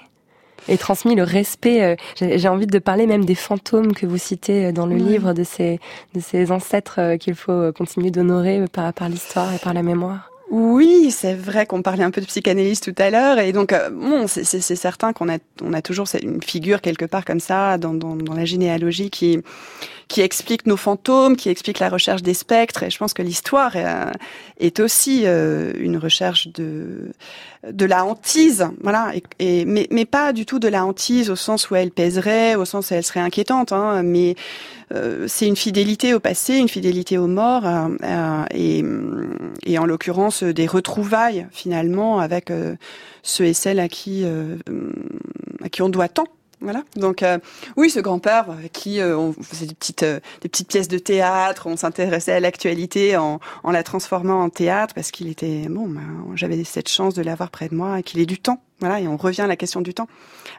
[0.67, 1.95] et transmis le respect.
[2.19, 5.01] J'ai envie de parler même des fantômes que vous citez dans le Oui.
[5.03, 5.79] livre, de ces,
[6.13, 10.29] de ces ancêtres qu'il faut continuer d'honorer par, par l'histoire et par la mémoire.
[10.49, 13.89] Oui, c'est vrai qu'on parlait un peu de psychanalyse tout à l'heure, et donc euh,
[13.89, 17.93] bon, c'est- certain qu'on a on a toujours une figure quelque part comme ça dans,
[17.93, 19.39] dans, dans la généalogie qui
[20.09, 23.73] qui explique nos fantômes, qui explique la recherche des spectres, et je pense que l'histoire
[23.75, 24.11] euh,
[24.59, 27.11] est aussi euh, une recherche de
[27.71, 29.23] de la hantise, voilà, et,
[29.61, 32.65] et- mais mais pas du tout de la hantise au sens où elle pèserait, au
[32.65, 34.35] sens où elle serait inquiétante, hein, mais
[35.27, 38.83] c'est une fidélité au passé, une fidélité aux morts, euh, euh, et,
[39.65, 42.75] et en l'occurrence euh, des retrouvailles finalement avec euh,
[43.23, 44.55] ceux et celles à qui euh,
[45.63, 46.27] à qui on doit tant.
[46.59, 46.83] Voilà.
[46.95, 47.37] Donc euh,
[47.75, 51.67] oui, ce grand-père qui euh, on faisait des petites euh, des petites pièces de théâtre,
[51.67, 55.87] on s'intéressait à l'actualité en, en la transformant en théâtre parce qu'il était bon.
[55.87, 56.01] ben,
[56.33, 58.59] J'avais cette chance de l'avoir près de moi et qu'il ait du temps.
[58.79, 58.99] Voilà.
[58.99, 60.07] Et on revient à la question du temps,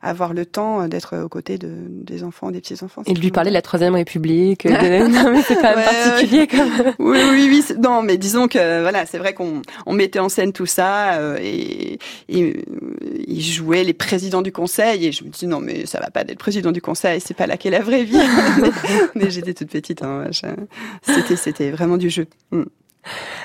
[0.03, 3.03] avoir le temps euh, d'être aux côtés de, des enfants, des petits enfants.
[3.07, 4.67] Et de lui parler de la Troisième République.
[4.67, 6.69] de- Non, mais c'est même Ouais, particulier comme...
[6.99, 7.77] oui, oui, oui.
[7.81, 11.39] Non, mais disons que voilà, c'est vrai qu'on on mettait en scène tout ça euh,
[11.41, 12.53] et, et euh,
[13.27, 16.25] il jouait les présidents du conseil et je me dis non mais ça va pas
[16.25, 18.19] d'être président du conseil, c'est pas là qu'est la vraie vie.
[19.15, 20.25] mais j'étais toute petite, hein,
[21.03, 22.27] c'était c'était vraiment du jeu.
[22.51, 22.63] Mm.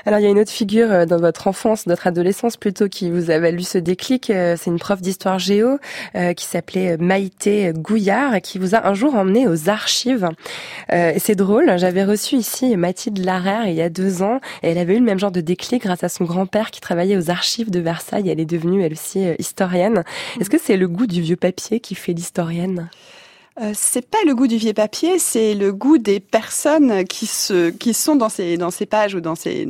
[0.06, 3.10] Alors il y a une autre figure euh, dans votre enfance, notre adolescence plutôt, qui
[3.10, 4.30] vous a valu ce déclic.
[4.30, 5.80] euh, C'est une prof d'histoire géo
[6.16, 10.30] euh, qui s'appelait Maïté Gouillard, et qui vous a un jour emmené aux archives.
[10.92, 14.78] Et c'est drôle, j'avais reçu ici Mathilde Larère il y a deux ans, et elle
[14.78, 17.72] avait eu le même genre de déclic grâce à son grand-père qui travaillait aux archives
[17.72, 18.30] de Versailles.
[18.30, 20.04] Elle est devenue elle aussi historienne.
[20.40, 22.90] Est-ce que c'est le goût du vieux papier qui fait l'historienne?
[23.62, 27.70] Euh, c'est pas le goût du vieux papier, c'est le goût des personnes qui se
[27.70, 29.68] qui sont dans ces dans ces pages ou dans ces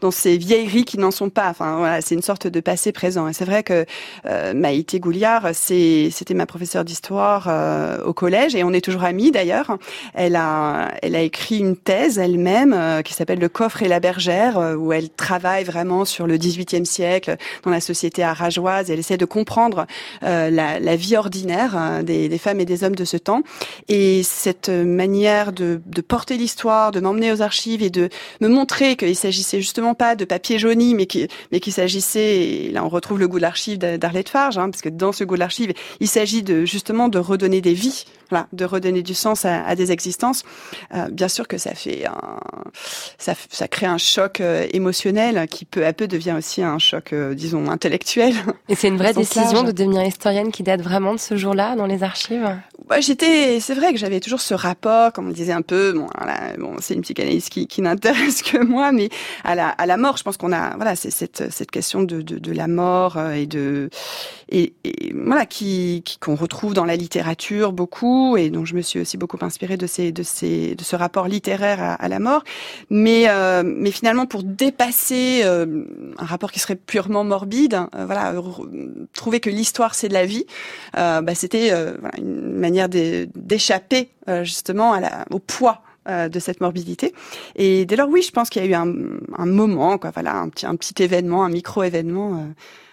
[0.00, 1.50] dans, ces vieilleries qui n'en sont pas.
[1.50, 3.28] Enfin voilà, c'est une sorte de passé présent.
[3.28, 3.84] Et c'est vrai que
[4.24, 9.04] euh, Maïté Gouliard, c'est c'était ma professeure d'histoire euh, au collège et on est toujours
[9.04, 9.76] amis d'ailleurs.
[10.14, 14.00] Elle a elle a écrit une thèse elle-même euh, qui s'appelle Le coffre et la
[14.00, 18.90] bergère euh, où elle travaille vraiment sur le XVIIIe siècle dans la société arageoise.
[18.90, 19.86] Elle essaie de comprendre
[20.22, 23.42] euh, la, la vie ordinaire des, des femmes et des hommes de ce temps.
[23.88, 28.08] Et cette manière de, de porter l'histoire, de m'emmener aux archives et de
[28.40, 32.84] me montrer qu'il s'agissait justement pas de papier jauni, mais qu'il mais s'agissait, et là
[32.84, 35.40] on retrouve le goût de l'archive d'Arlette Farge, hein, parce que dans ce goût de
[35.40, 39.64] l'archive, il s'agit de justement de redonner des vies, voilà, de redonner du sens à,
[39.64, 40.42] à des existences.
[40.94, 42.40] Euh, bien sûr que ça fait un,
[43.18, 47.12] ça, ça crée un choc euh, émotionnel qui peu à peu devient aussi un choc,
[47.12, 48.34] euh, disons, intellectuel.
[48.68, 49.66] Et c'est une vraie décision large.
[49.66, 52.48] de devenir historienne qui date vraiment de ce jour-là dans les archives?
[53.00, 56.56] J'étais, c'est vrai que j'avais toujours ce rapport, comme on disait un peu, bon, voilà,
[56.58, 59.08] bon, c'est une psychanalyse qui, qui n'intéresse que moi, mais
[59.44, 62.22] à la, à la mort, je pense qu'on a, voilà, c'est cette, cette question de,
[62.22, 63.90] de, de la mort euh, et de,
[64.50, 69.00] et, et voilà, qui, qu'on retrouve dans la littérature beaucoup, et dont je me suis
[69.00, 72.42] aussi beaucoup inspirée de ces, de ces, de ce rapport littéraire à, à la mort,
[72.90, 75.84] mais, euh, mais finalement pour dépasser euh,
[76.18, 78.34] un rapport qui serait purement morbide, euh, voilà,
[79.14, 80.44] trouver que l'histoire c'est de la vie,
[80.96, 84.98] euh, bah, c'était euh, voilà, une manière d'échapper euh, justement
[85.30, 87.12] au poids euh, de cette morbidité.
[87.56, 88.94] Et dès lors, oui, je pense qu'il y a eu un,
[89.36, 92.46] un moment, quoi, voilà, un petit, un petit événement, un micro-événement euh,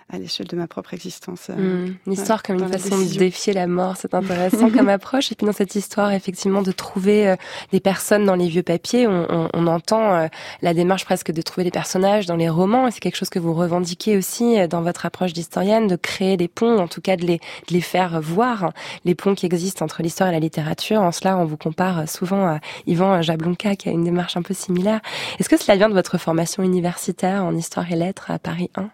[0.09, 1.47] à l'échelle de ma propre existence.
[1.49, 1.87] euh.
[1.87, 5.31] Hmm, L'histoire comme une façon de défier la mort, c'est intéressant comme approche.
[5.31, 7.35] Et puis dans cette histoire, effectivement, de trouver euh,
[7.73, 10.27] des personnes dans les vieux papiers, on, on- on entend euh,
[10.61, 12.87] la démarche presque de trouver des personnages dans les romans.
[12.87, 16.37] Et c'est quelque chose que vous revendiquez aussi euh, dans votre approche d'historienne, de créer
[16.37, 18.71] des ponts, en tout cas de les, de les faire voir,
[19.03, 21.01] les ponts qui existent entre l'histoire et la littérature.
[21.01, 24.53] En cela, on vous compare souvent à Yvan Jablonka, qui a une démarche un peu
[24.53, 25.01] similaire.
[25.39, 28.89] Est-ce que cela vient de votre formation universitaire en histoire et lettres à Paris 1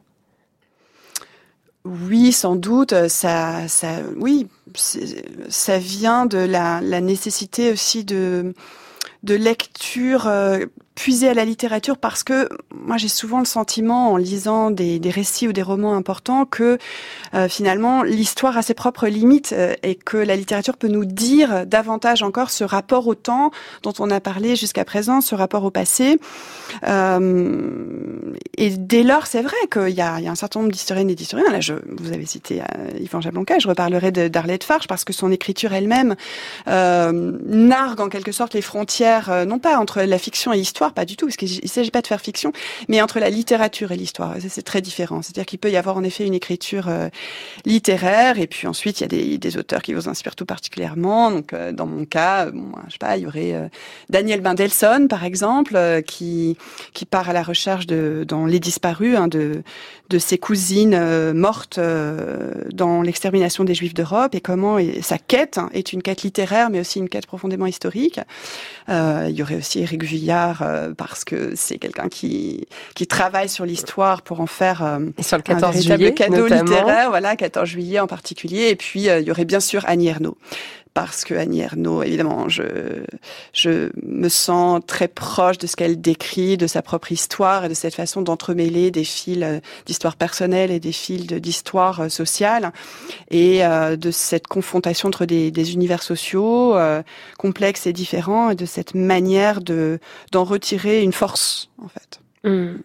[1.86, 2.94] Oui, sans doute.
[2.94, 4.48] euh, Ça, ça, oui,
[5.50, 8.54] ça vient de la, la nécessité aussi de
[9.24, 14.18] de lecture euh, puisée à la littérature parce que moi j'ai souvent le sentiment en
[14.18, 16.78] lisant des, des récits ou des romans importants que
[17.34, 21.66] euh, finalement l'histoire a ses propres limites euh, et que la littérature peut nous dire
[21.66, 25.72] davantage encore ce rapport au temps dont on a parlé jusqu'à présent, ce rapport au
[25.72, 26.20] passé.
[26.88, 31.16] Euh, et dès lors, c'est vrai qu'il y y a un certain nombre d'historiennes et
[31.16, 31.52] d'historiens.
[31.52, 35.32] Là, je, vous avez cité euh, Yvan Jablonka, je reparlerai d'Arlette Farge parce que son
[35.32, 36.16] écriture elle-même
[36.68, 40.94] euh, nargue en quelque sorte les frontières, euh, non pas entre la fiction et l'histoire,
[40.94, 42.52] pas du tout, parce qu'il ne s'agit pas de faire fiction,
[42.88, 44.36] mais entre la littérature et l'histoire.
[44.48, 45.22] C'est très différent.
[45.22, 47.10] C'est-à-dire qu'il peut y avoir en effet une écriture euh,
[47.66, 51.32] littéraire, et puis ensuite il y a des, auteurs qui vous inspirent tout particulièrement.
[51.32, 53.70] Donc euh, dans mon cas, bon, je sais pas, il y aurait
[54.10, 56.58] Daniel Bendelson par exemple, qui
[56.94, 59.64] qui part à la recherche de dans Les Disparus hein, de
[60.14, 65.60] de ses cousines euh, mortes euh, dans l'extermination des Juifs d'Europe et comment sa quête
[65.74, 68.20] est une quête littéraire mais aussi une quête profondément historique.
[68.90, 70.64] Euh, il y aurait aussi Éric Vuillard
[70.98, 75.42] parce que c'est quelqu'un qui qui travaille sur l'histoire pour en faire Et sur le
[75.42, 76.64] un 14 véritable juillet, cadeau notamment.
[76.64, 78.70] littéraire, voilà, 14 juillet en particulier.
[78.70, 80.38] Et puis il y aurait bien sûr Annie Ernaux.
[80.94, 82.64] Parce que Annie Ernaux, évidemment, je,
[83.52, 87.74] je me sens très proche de ce qu'elle décrit, de sa propre histoire et de
[87.74, 92.72] cette façon d'entremêler des fils euh, d'histoire personnelle et des fils d'histoire euh, sociale
[93.32, 96.76] et euh, de cette confrontation entre des, des univers sociaux
[97.38, 100.00] complexes et différents et de cette manière de
[100.32, 102.20] d'en retirer une force, en fait.
[102.44, 102.78] Hmm.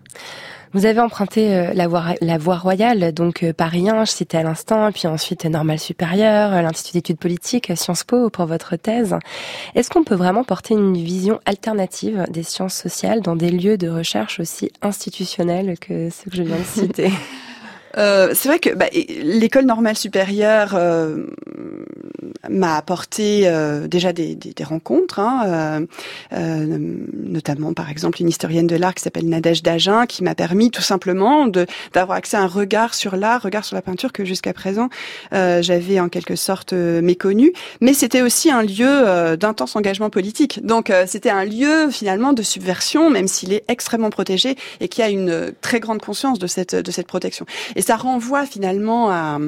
[0.74, 4.36] Vous avez emprunté euh, la, voie, la voie royale, donc euh, Paris 1, je citais
[4.38, 9.16] à l'instant, puis ensuite euh, Normale Supérieure, l'Institut d'études politiques, Sciences Po pour votre thèse.
[9.74, 13.88] Est-ce qu'on peut vraiment porter une vision alternative des sciences sociales dans des lieux de
[13.88, 17.11] recherche aussi institutionnels que ceux que je viens de citer?
[17.99, 21.26] Euh, c'est vrai que bah, l'école normale supérieure euh,
[22.49, 25.86] m'a apporté euh, déjà des, des, des rencontres, hein, euh,
[26.32, 26.78] euh,
[27.12, 30.82] notamment par exemple une historienne de l'art qui s'appelle Nadège Dagen, qui m'a permis tout
[30.82, 31.46] simplement
[31.92, 34.88] d'avoir accès à un regard sur l'art, regard sur la peinture que jusqu'à présent
[35.32, 37.53] j'avais en quelque sorte méconnu.
[37.80, 40.64] Mais c'était aussi un lieu d'intense engagement politique.
[40.64, 45.09] Donc c'était un lieu finalement de subversion, même s'il est extrêmement protégé et qui a
[45.09, 47.46] une très grande conscience de cette de cette protection.
[47.89, 49.39] Ça renvoie finalement à,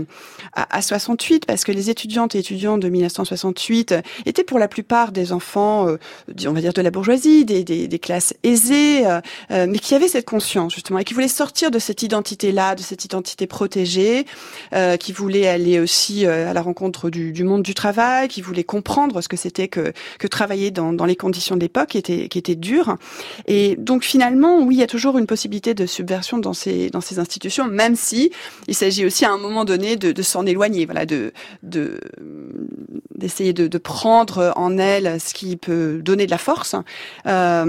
[0.55, 5.12] à, à 68 parce que les étudiantes et étudiants de 1968 étaient pour la plupart
[5.12, 5.99] des enfants, euh,
[6.47, 9.20] on va dire de la bourgeoisie, des, des, des classes aisées, euh,
[9.51, 12.80] euh, mais qui avaient cette conscience justement et qui voulaient sortir de cette identité-là, de
[12.80, 14.24] cette identité protégée,
[14.72, 18.41] euh, qui voulaient aller aussi euh, à la rencontre du, du monde du travail, qui
[18.41, 21.99] voulaient comprendre ce que c'était que, que travailler dans, dans les conditions de l'époque qui
[21.99, 22.97] étaient, qui étaient dures.
[23.47, 27.03] Et donc finalement, oui, il y a toujours une possibilité de subversion dans ces, dans
[27.03, 28.20] ces institutions, même si
[28.68, 31.99] il s'agit aussi à un moment donné de, de s'en éloigner, voilà, de, de
[33.21, 36.75] d'essayer de, de prendre en elle ce qui peut donner de la force,
[37.27, 37.64] euh,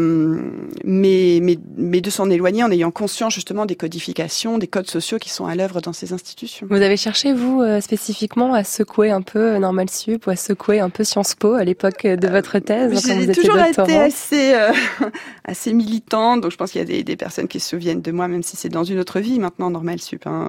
[0.84, 5.20] mais, mais, mais de s'en éloigner en ayant conscience justement des codifications, des codes sociaux
[5.20, 6.66] qui sont à l'œuvre dans ces institutions.
[6.70, 10.36] Vous avez cherché, vous, euh, spécifiquement, à secouer un peu euh, Normal Sup ou à
[10.36, 14.54] secouer un peu Sciences Po à l'époque de votre thèse, J'ai toujours été assez,
[15.46, 18.12] assez militante, donc je pense qu'il y a des, des personnes qui se souviennent de
[18.12, 20.26] moi, même si c'est dans une autre vie maintenant, normal sup.
[20.26, 20.41] Hein.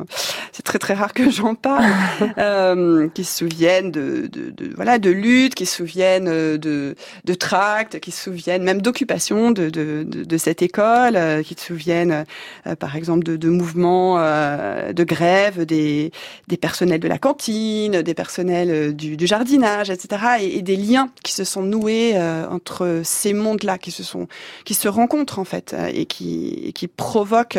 [0.52, 1.84] C'est très très rare que j'en parle,
[2.38, 6.94] euh, qui se souviennent de, de, de voilà de lutte, qui se souviennent euh, de,
[7.24, 11.66] de tracts, qui se souviennent même d'occupation de, de, de, cette école, euh, qui se
[11.66, 12.24] souviennent
[12.66, 16.12] euh, par exemple de, de mouvements de grève des,
[16.48, 20.22] des personnels de la cantine, des personnels du, du jardinage, etc.
[20.40, 22.18] Et, et des liens qui se sont noués
[22.50, 24.28] entre ces mondes-là, qui se sont,
[24.64, 27.58] qui se rencontrent en fait, et qui, et qui provoquent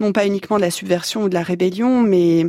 [0.00, 2.46] non pas uniquement de la subversion ou de la rébellion, mais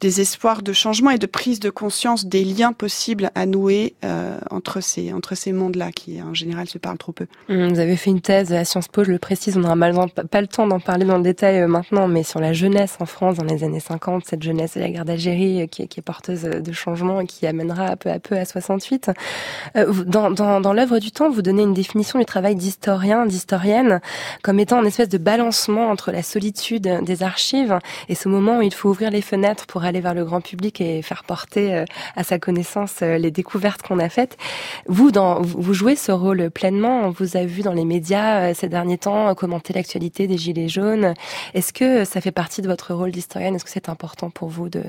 [0.00, 4.36] des espoirs de changement et de prise de conscience des liens possibles à nouer euh,
[4.50, 7.26] entre ces entre ces mondes-là, qui en général se parlent trop peu.
[7.48, 10.08] Hum, Vous avez fait une thèse à Sciences Po, je le précise, on n'aura malheureusement
[10.30, 13.06] pas le temps d'en parler dans le détail euh, maintenant, mais sur la jeunesse en
[13.06, 16.02] France dans les années 50, cette jeunesse de la guerre d'Algérie euh, qui, qui est
[16.02, 19.10] porteuse de changement et qui amènera peu à peu à 68.
[19.76, 23.24] Euh, vous- Dans, dans, dans l'œuvre du temps, vous donnez une définition du travail d'historien,
[23.24, 24.00] d'historienne,
[24.42, 28.72] comme étant une espèce de balancement entre la solitude des archives et ce moment il
[28.72, 31.84] faut ouvrir les fenêtres pour aller vers le grand public et faire porter euh,
[32.14, 34.36] à sa connaissance euh, les découvertes qu'on a faites.
[34.86, 35.10] Vous,
[35.42, 37.06] vous jouez ce rôle pleinement.
[37.06, 40.68] On vous a vu dans les médias euh, ces derniers temps commenter l'actualité des Gilets
[40.68, 41.14] jaunes.
[41.54, 43.54] Est-ce que ça fait partie de votre rôle d'historienne?
[43.54, 44.82] Est-ce que c'est important pour vous de,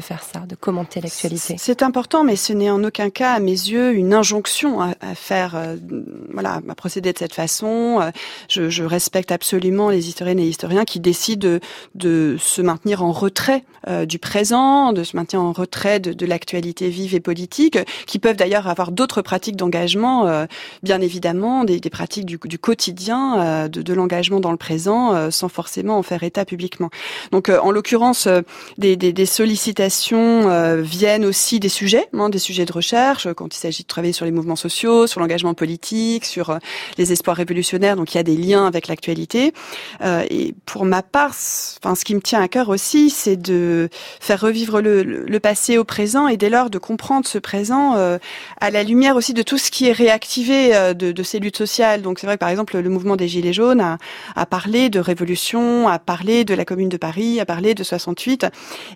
[0.00, 1.56] faire ça, de commenter l'actualité?
[1.58, 5.60] C'est important, mais ce n'est en aucun cas, à mes yeux, une injonction à, faire,
[6.32, 8.10] voilà, procéder de cette façon.
[8.48, 11.60] Je, respecte absolument les historiennes et historiens qui décident de,
[11.94, 16.90] de se maintenir en retrait euh, du présent, de se maintenir en retrait de, l'actualité
[16.90, 20.44] vive et politique, qui peuvent d'ailleurs avoir d'autres pratiques d'engagement, euh,
[20.82, 26.02] bien évidemment, des, pratiques du, quotidien, euh, de, l'engagement dans le présent, sans forcément en
[26.02, 26.90] faire état publiquement.
[27.32, 28.28] Donc, en l'occurrence,
[28.78, 33.88] des, sollicitations viennent aussi des sujets, hein, des sujets de recherche, quand il s'agit de
[33.88, 36.58] travailler sur les mouvements sociaux, sur l'engagement politique, sur
[36.98, 37.96] les espoirs révolutionnaires.
[37.96, 39.52] Donc, il y a des liens avec l'actualité.
[40.04, 41.34] Et pour ma part,
[41.82, 43.88] enfin, ce qui me tient à cœur aussi, c'est de
[44.20, 48.18] faire revivre le, le- passé au présent et dès lors de comprendre ce présent euh,
[48.60, 51.56] à la lumière aussi de tout ce qui est réactivé euh, de, de ces luttes
[51.56, 52.02] sociales.
[52.02, 53.96] Donc, c'est vrai que par exemple, le mouvement des Gilets jaunes a,
[54.36, 58.46] a parlé de révolution, a parlé de la Commune de Paris, a parlé de 68.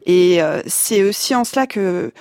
[0.07, 2.13] Et euh, c'est aussi en cela que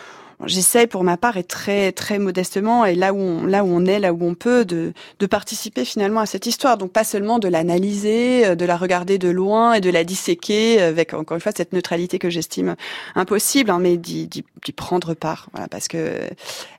[0.45, 3.85] j'essaie pour ma part et très très modestement et là où on, là où on
[3.85, 6.77] est, là où on peut, de, de participer finalement à cette histoire.
[6.77, 10.81] Donc pas seulement de l'analyser, euh, de la regarder de loin et de la disséquer
[10.81, 12.75] avec encore une fois cette neutralité que j'estime
[13.15, 15.49] impossible, hein, mais d'y, d'y, d'y prendre part.
[15.53, 16.19] Voilà, parce que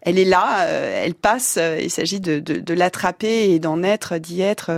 [0.03, 1.57] elle est là, euh, elle passe.
[1.59, 4.71] euh, il s'agit de, de, de l'attraper et d'en être, d'y être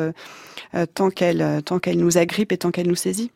[0.75, 3.31] euh, tant qu'elle tant qu'elle nous agrippe et tant qu'elle nous saisit.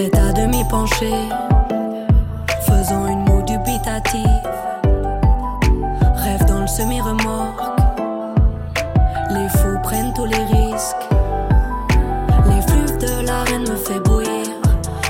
[0.00, 1.28] Tête à demi penchée,
[2.62, 4.48] faisant une moue dubitative.
[6.16, 7.60] Rêve dans le semi-remorque,
[9.28, 11.06] les fous prennent tous les risques.
[12.48, 14.46] Les flux de l'arène me fait bouillir.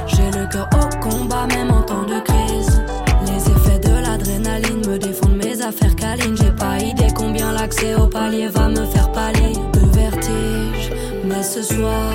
[0.08, 2.82] J'ai le cœur au combat, même en temps de crise.
[3.26, 6.36] Les effets de l'adrénaline me défendent mes affaires câlines.
[6.36, 10.90] J'ai pas idée combien l'accès au palier va me faire pâlir de vertige.
[11.22, 12.10] Mais ce soir,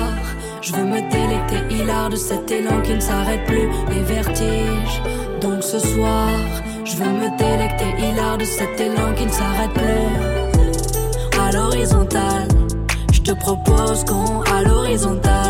[0.66, 5.00] je veux me délecter hilar de cet élan qui ne s'arrête plus, les vertiges.
[5.40, 6.28] Donc ce soir,
[6.84, 11.40] je veux me délecter hilar de cet élan qui ne s'arrête plus.
[11.40, 12.48] À l'horizontale,
[13.12, 15.45] je te propose qu'on à l'horizontale.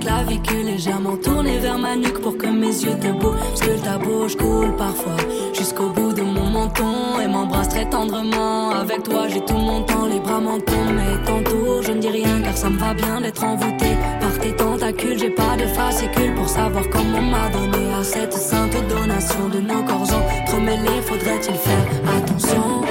[0.00, 3.60] Clavicule, légèrement tournée vers ma nuque pour que mes yeux te bougent.
[3.60, 5.16] que ta bouche coule parfois
[5.52, 8.70] jusqu'au bout de mon menton et m'embrasse très tendrement.
[8.70, 12.40] Avec toi, j'ai tout mon temps, les bras m'en mais tantôt je ne dis rien
[12.42, 13.90] car ça me va bien d'être envoûté
[14.20, 15.18] par tes tentacules.
[15.18, 19.82] J'ai pas de fascicule pour savoir comment m'a donné à cette sainte donation de nos
[19.84, 20.08] corps
[20.44, 21.02] entremêlés.
[21.02, 21.86] Faudrait-il faire
[22.16, 22.82] attention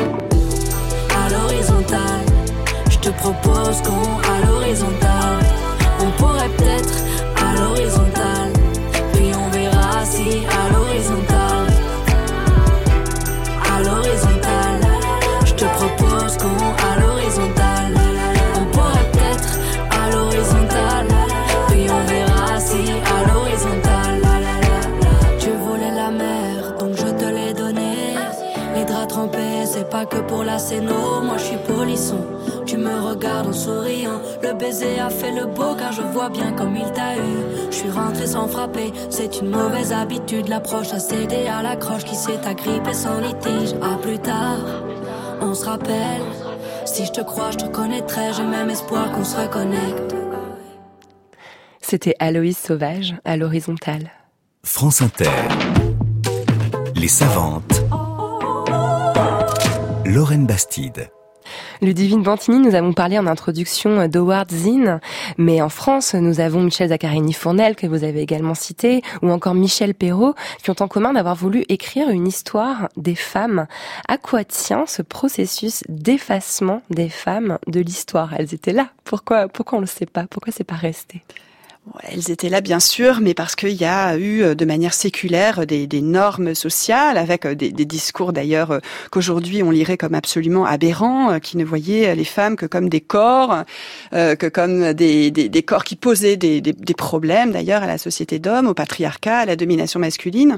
[1.19, 2.25] à l'horizontale?
[2.89, 5.48] Je te propose qu'on à l'horizontale.
[6.19, 7.03] On pourrait peut-être
[7.37, 8.51] à l'horizontale.
[9.13, 11.67] Puis on verra si à l'horizontale.
[13.73, 14.81] À l'horizontale.
[15.45, 17.93] Je te propose qu'on à l'horizontale.
[18.55, 19.59] On pourrait peut-être
[19.91, 21.07] à l'horizontale.
[21.69, 24.21] Puis on verra si à l'horizontale.
[25.39, 28.15] Tu voulais la mer, donc je te l'ai donné.
[28.75, 31.21] Les draps trempés, c'est pas que pour la scéno.
[31.23, 32.25] Moi je suis polisson.
[32.89, 34.19] Me regardes en souriant.
[34.41, 37.69] Le baiser a fait le beau car je vois bien comme il t'a eu.
[37.69, 38.91] Je suis rentré sans frapper.
[39.09, 40.47] C'est une mauvaise habitude.
[40.47, 43.75] L'approche a cédé à l'accroche qui s'est agrippée sans litige.
[43.81, 44.59] À plus tard,
[45.41, 46.23] on se rappelle.
[46.85, 48.33] Si je te crois, je te connaîtrai.
[48.35, 50.15] J'ai même espoir qu'on se reconnecte.
[51.81, 54.11] C'était Aloïs Sauvage à l'horizontale.
[54.63, 55.29] France Inter.
[56.95, 57.81] Les savantes.
[60.05, 61.11] Lorraine Bastide.
[61.81, 64.99] Ludivine Bantini, nous avons parlé en introduction d'Howard Zinn,
[65.37, 69.93] mais en France, nous avons Michel Zaccarini-Fournel, que vous avez également cité, ou encore Michel
[69.93, 73.65] Perrault, qui ont en commun d'avoir voulu écrire une histoire des femmes.
[74.09, 78.33] À quoi tient ce processus d'effacement des femmes de l'histoire?
[78.37, 78.89] Elles étaient là.
[79.05, 80.25] Pourquoi, pourquoi on ne le sait pas?
[80.29, 81.23] Pourquoi c'est pas resté?
[82.03, 85.65] Elles étaient là, bien sûr, mais parce qu'il y a eu, euh, de manière séculaire,
[85.65, 88.79] des, des normes sociales, avec euh, des, discours d'ailleurs euh,
[89.11, 93.63] qu'aujourd'hui on lirait comme absolument aberrants, qui ne voyaient les femmes que comme des corps,
[94.13, 96.61] euh, que comme des, des, corps qui posaient des,
[96.97, 100.57] problèmes d'ailleurs à la société d'hommes, au patriarcat, à la domination masculine.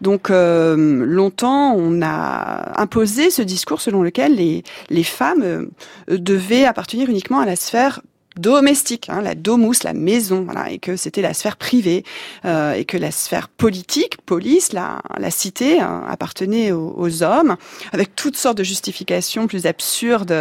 [0.00, 5.68] Donc longtemps, on a imposé ce discours selon lequel les, les femmes
[6.08, 8.00] devaient appartenir uniquement à la sphère
[8.36, 12.04] domestique, hein, la domus, la maison, voilà, et que c'était la sphère privée,
[12.44, 17.56] euh, et que la sphère politique, police, la, la cité, hein, appartenait aux, aux hommes,
[17.92, 20.34] avec toutes sortes de justifications plus absurdes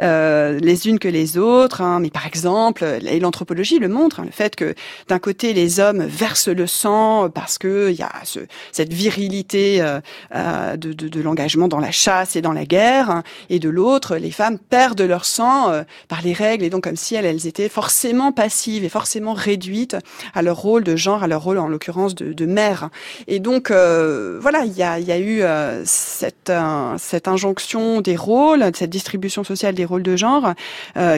[0.00, 1.80] euh, les unes que les autres.
[1.80, 2.00] hein.
[2.00, 4.74] mais par exemple, et l'anthropologie le montre, hein, le fait que
[5.08, 8.40] d'un côté les hommes versent le sang parce que il y a ce,
[8.72, 10.00] cette virilité euh,
[10.34, 13.68] euh, de, de, de l'engagement dans la chasse et dans la guerre, hein, et de
[13.68, 17.23] l'autre les femmes perdent leur sang euh, par les règles, et donc comme si elles,
[17.24, 19.96] elles étaient forcément passives et forcément réduites
[20.34, 22.90] à leur rôle de genre, à leur rôle en l'occurrence de, mère.
[23.26, 28.64] Et donc euh, voilà, il y a, eu euh, cette, euh, cette injonction des rôles,
[28.74, 30.54] cette distribution sociale des rôles de genre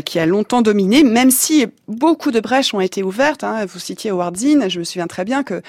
[0.04, 3.44] qui a longtemps dominé, même si beaucoup de brèches ont été ouvertes.
[3.44, 3.66] Hein.
[3.66, 5.62] Vous citiez Howard Zinn, je me souviens très bien que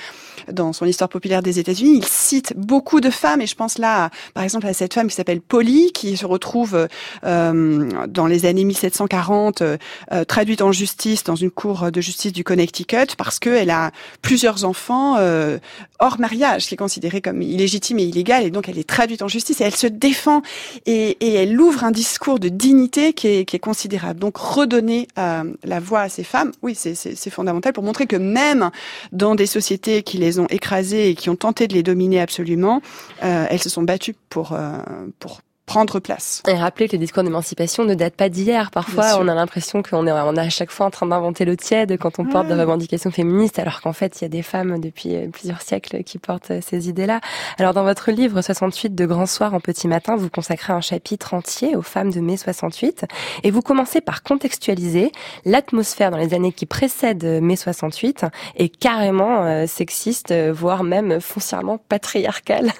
[0.51, 4.09] dans son histoire populaire des États-Unis, il cite beaucoup de femmes, et je pense là,
[4.33, 6.87] par exemple, à cette femme qui s'appelle Polly, qui se retrouve
[7.23, 9.77] dans les années 1740 euh,
[10.11, 14.65] euh, traduite en justice dans une cour de justice du Connecticut parce qu'elle a plusieurs
[14.65, 15.57] enfants euh,
[15.99, 19.27] hors mariage, qui est considéré comme illégitime et illégal, et donc elle est traduite en
[19.27, 20.41] justice et elle se défend
[20.85, 24.19] et, et elle ouvre un discours de dignité qui est, qui est considérable.
[24.19, 28.69] Donc redonner euh, la voix à ces femmes, oui, c'est fondamental pour montrer que même
[29.11, 32.81] dans des sociétés qui les ont écrasées et qui ont tenté de les dominer absolument,
[33.23, 34.77] euh, elles se sont battues pour euh,
[35.19, 36.41] pour prendre place.
[36.47, 38.71] Et rappeler que les discours d'émancipation ne datent pas d'hier.
[38.71, 41.57] Parfois, on a l'impression qu'on est, on est à chaque fois en train d'inventer le
[41.57, 44.79] tiède quand on porte des revendications féministes, alors qu'en fait, il y a des femmes
[44.79, 47.19] depuis euh, plusieurs siècles qui portent euh, ces idées-là.
[47.59, 51.33] Alors, dans votre livre 68 de Grand Soir en Petit Matin, vous consacrez un chapitre
[51.33, 53.05] entier aux femmes de mai 68
[53.43, 55.11] et vous commencez par contextualiser
[55.43, 61.77] l'atmosphère dans les années qui précèdent euh, mai 68 est carrément sexiste, voire même foncièrement
[61.77, 62.71] patriarcale.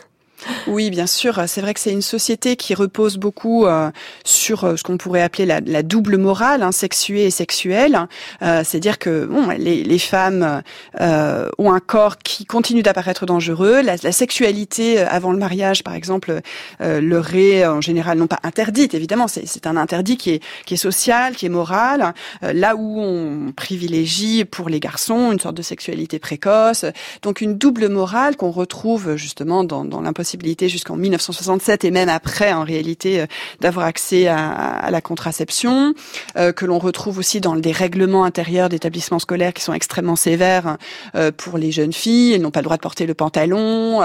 [0.68, 1.42] Oui, bien sûr.
[1.48, 3.90] C'est vrai que c'est une société qui repose beaucoup euh,
[4.24, 8.08] sur euh, ce qu'on pourrait appeler la, la double morale, hein, sexuée et sexuelle.
[8.44, 10.62] Euh, C'est-à-dire que bon, les, les femmes
[11.02, 13.82] euh, ont un corps qui continue d'apparaître dangereux.
[13.82, 16.42] La, la sexualité euh, avant le mariage, par exemple,
[16.82, 18.94] euh, leur est en général non pas interdite.
[18.94, 22.14] Évidemment, c'est un interdit qui est qui est social, qui est moral.
[22.42, 26.86] Là où on privilégie pour les garçons une sorte de sexualité précoce.
[27.24, 32.10] Donc une double morale qu'on retrouve justement dans, dans l'impossibilité possibilité jusqu'en 1967 et même
[32.10, 33.26] après, en réalité, euh,
[33.62, 35.94] d'avoir accès à, à la contraception,
[36.36, 40.76] euh, que l'on retrouve aussi dans des règlements intérieurs d'établissements scolaires qui sont extrêmement sévères
[41.16, 42.34] euh, pour les jeunes filles.
[42.34, 44.02] Elles n'ont pas le droit de porter le pantalon.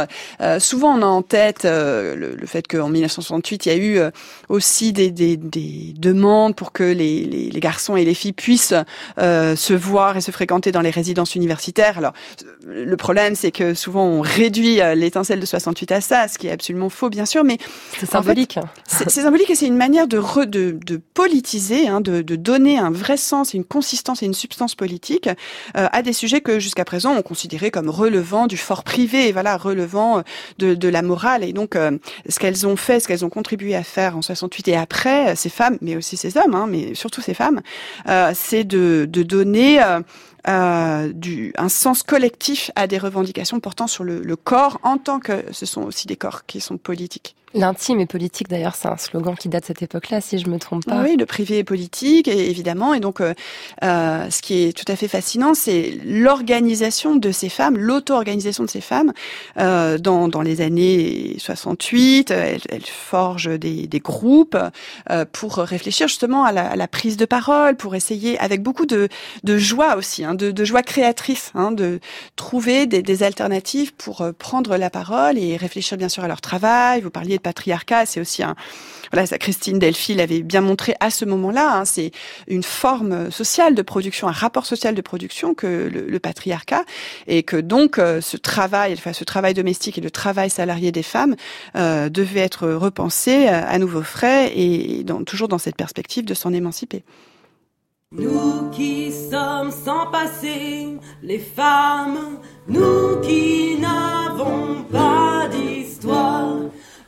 [0.60, 4.00] Souvent, on a en tête le, le fait qu'en 1968, il y a eu
[4.48, 8.74] aussi des, des, des demandes pour que les, les, les garçons et les filles puissent
[9.18, 11.98] euh, se voir et se fréquenter dans les résidences universitaires.
[11.98, 12.12] Alors,
[12.66, 16.50] le problème, c'est que souvent on réduit l'étincelle de 68 à ça, ce qui est
[16.52, 17.58] absolument faux, bien sûr, mais
[17.98, 18.58] C'est symbolique.
[18.86, 22.36] c'est c'est symbolique et c'est une manière de, re- de, de politiser, hein, de, de
[22.36, 25.28] donner un vrai sens, une consistance et une substance politique
[25.76, 29.32] euh, à des sujets que jusqu'à présent on considérait comme relevant du fort privé, et
[29.32, 30.22] voilà, relevant euh,
[30.58, 31.44] de, de la morale.
[31.44, 31.96] Et donc, euh,
[32.28, 35.34] ce qu'elles ont fait, ce qu'elles ont contribué à faire en 68 et après, euh,
[35.34, 37.60] ces femmes, mais aussi ces hommes, hein, mais surtout ces femmes,
[38.08, 39.80] euh, c'est de, de donner
[40.48, 45.20] euh, du, un sens collectif à des revendications portant sur le, le corps en tant
[45.20, 47.36] que ce sont aussi des corps qui sont politiques.
[47.54, 50.58] L'intime et politique, d'ailleurs, c'est un slogan qui date de cette époque-là, si je me
[50.58, 51.02] trompe pas.
[51.02, 52.94] Oui, le privé est politique, évidemment.
[52.94, 53.34] Et donc, euh,
[53.84, 58.70] euh, ce qui est tout à fait fascinant, c'est l'organisation de ces femmes, l'auto-organisation de
[58.70, 59.12] ces femmes.
[59.58, 64.56] Euh, dans, dans les années 68, elles, elles forgent des, des groupes
[65.10, 68.86] euh, pour réfléchir justement à la, à la prise de parole, pour essayer, avec beaucoup
[68.86, 69.08] de,
[69.44, 72.00] de joie aussi, hein, de, de joie créatrice, hein, de
[72.36, 76.40] trouver des, des alternatives pour euh, prendre la parole et réfléchir bien sûr à leur
[76.40, 77.00] travail.
[77.00, 78.54] Vous parliez patriarcat, c'est aussi un,
[79.12, 81.78] voilà, Christine Delphi l'avait bien montré à ce moment-là.
[81.78, 82.12] hein, c'est
[82.48, 86.84] une forme sociale de production, un rapport social de production que le, le patriarcat,
[87.26, 91.02] et que donc euh, ce travail, enfin ce travail domestique et le travail salarié des
[91.02, 91.36] femmes
[91.76, 96.52] euh, devait être repensé euh, à nouveau frais et toujours dans cette perspective de s'en
[96.52, 97.04] émanciper.
[98.12, 102.38] Nous qui sommes sans passé, les femmes,
[102.68, 106.56] nous qui n'avons pas d'histoire,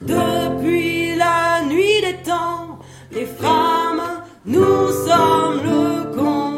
[0.06, 2.78] depuis la nuit des temps,
[3.12, 4.02] les femmes,
[4.44, 6.53] nous sommes le continent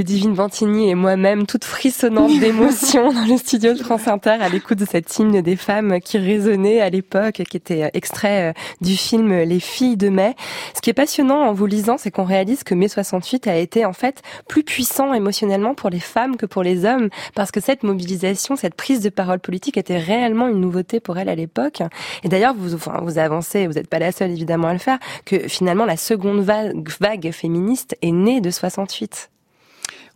[0.00, 4.78] Ludivine Ventigny et moi-même, toute frissonnante d'émotion dans le studio de France Inter à l'écoute
[4.78, 9.30] de cet hymne des femmes qui résonnait à l'époque, qui était extrait euh, du film
[9.42, 10.36] Les filles de mai.
[10.74, 13.84] Ce qui est passionnant en vous lisant, c'est qu'on réalise que mai 68 a été
[13.84, 17.82] en fait plus puissant émotionnellement pour les femmes que pour les hommes, parce que cette
[17.82, 21.82] mobilisation, cette prise de parole politique était réellement une nouveauté pour elles à l'époque.
[22.24, 24.98] Et d'ailleurs, vous, enfin, vous avancez, vous n'êtes pas la seule évidemment à le faire,
[25.26, 29.28] que finalement la seconde vague, vague féministe est née de 68.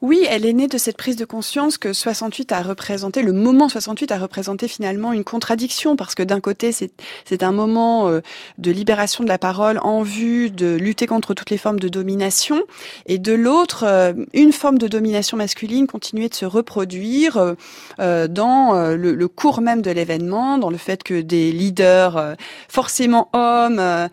[0.02, 3.68] Oui, elle est née de cette prise de conscience que 68 a représenté, le moment
[3.68, 8.20] 68 a représenté finalement une contradiction parce que d'un côté c'est un moment euh,
[8.58, 12.62] de libération de la parole en vue de lutter contre toutes les formes de domination
[13.06, 17.54] et de l'autre euh, une forme de domination masculine continuait de se reproduire
[18.00, 22.36] euh, dans le, cours même de l'événement, dans le fait que des leaders
[22.68, 24.08] forcément hommes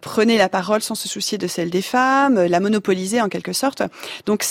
[0.00, 3.82] prenaient la parole sans se soucier de celle des femmes, la monopolisaient en quelque sorte.
[4.26, 4.44] Donc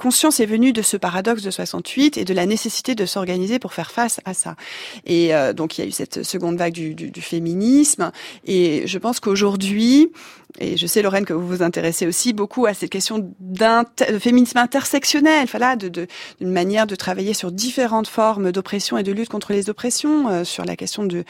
[0.00, 3.74] conscience est venue de ce paradoxe de 68 et de la nécessité de s'organiser pour
[3.74, 4.56] faire face à ça.
[5.04, 8.10] Et euh, donc il y a eu cette seconde vague du, féminisme.
[8.46, 10.10] Et je pense qu'aujourd'hui,
[10.58, 14.58] et je sais Lorraine que vous vous intéressez aussi beaucoup à cette question de féminisme
[14.58, 16.06] intersectionnel, voilà, de, de
[16.40, 20.44] d'une manière de travailler sur différentes formes d'oppression et de lutte contre les oppressions, euh,
[20.44, 21.24] sur la question du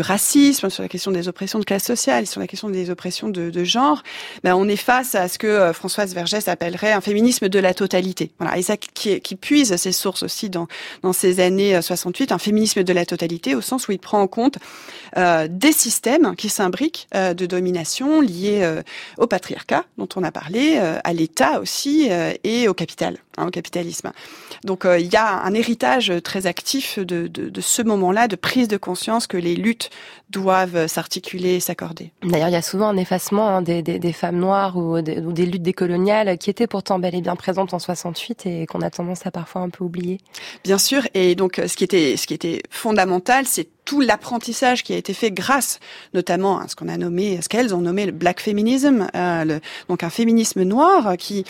[0.00, 3.50] racisme, sur la question des oppressions de classe sociale, sur la question des oppressions de,
[3.50, 4.02] de genre.
[4.44, 7.74] Ben, on est face à ce que euh, Françoise Vergès appellerait un féminisme de la
[7.74, 8.01] totalité.
[8.38, 10.66] Voilà, et ça qui, qui puise ses sources aussi dans
[11.02, 14.20] dans ces années euh, 68, un féminisme de la totalité au sens où il prend
[14.20, 14.58] en compte
[15.16, 18.82] euh, des systèmes qui s'imbriquent euh, de domination liés euh,
[19.18, 23.48] au patriarcat dont on a parlé, euh, à l'État aussi euh, et au capital, hein,
[23.48, 24.12] au capitalisme.
[24.64, 28.36] Donc euh, il y a un héritage très actif de, de, de ce moment-là, de
[28.36, 29.90] prise de conscience que les luttes
[30.30, 32.12] doivent s'articuler et s'accorder.
[32.22, 35.18] D'ailleurs, il y a souvent un effacement hein, des, des, des femmes noires ou des,
[35.18, 38.80] ou des luttes décoloniales qui étaient pourtant bel et bien présentes en 68 et qu'on
[38.80, 40.18] a tendance à parfois un peu oublier.
[40.64, 44.82] Bien sûr, et donc euh, ce qui était ce qui était fondamental, c'est tout l'apprentissage
[44.82, 45.80] qui a été fait grâce
[46.14, 49.60] notamment à ce qu'on a nommé, ce qu'elles ont nommé le black feminism, euh, le-
[49.88, 51.44] donc un féminisme noir qui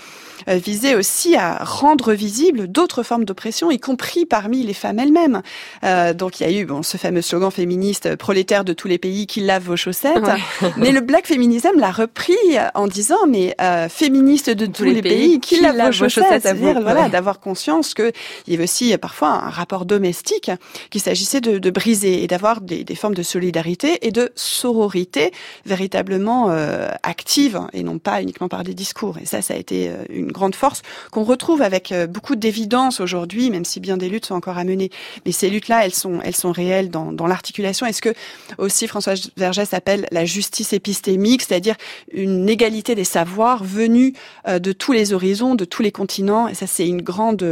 [0.49, 5.43] euh, visait aussi à rendre visible d'autres formes d'oppression, y compris parmi les femmes elles-mêmes.
[5.85, 8.89] Euh, donc il y a eu bon, ce fameux slogan féministe euh, prolétaire de tous
[8.89, 10.25] les pays qui lavent vos chaussettes,
[10.77, 12.35] mais le black feminism l'a repris
[12.75, 17.09] en disant mais euh, féministe de tous, les, pays, qui, lavent vos chaussettes, c'est-à-dire voilà
[17.09, 18.11] d'avoir conscience que
[18.47, 20.51] il y avait aussi euh, parfois un rapport domestique
[20.91, 25.33] qu'il s'agissait de, de briser et d'avoir des, formes de solidarité et de sororité
[25.67, 29.19] véritablement euh, actives et non pas uniquement par des discours.
[29.21, 33.01] Et ça, ça a été euh, une grande force qu'on retrouve avec euh, beaucoup d'évidence
[33.01, 34.91] aujourd'hui, même si bien des luttes sont encore à mener.
[35.27, 37.87] Mais ces luttes-là, elles sont, elles sont réelles dans, dans l'articulation.
[37.87, 38.15] Est-ce que
[38.57, 41.75] aussi François Vergès appelle la justice épistémique, c'est-à-dire
[42.13, 44.13] une égalité des savoirs venus
[44.47, 46.47] euh, de tous les horizons, de tous les continents?
[46.47, 47.43] Et ça, c'est une grande,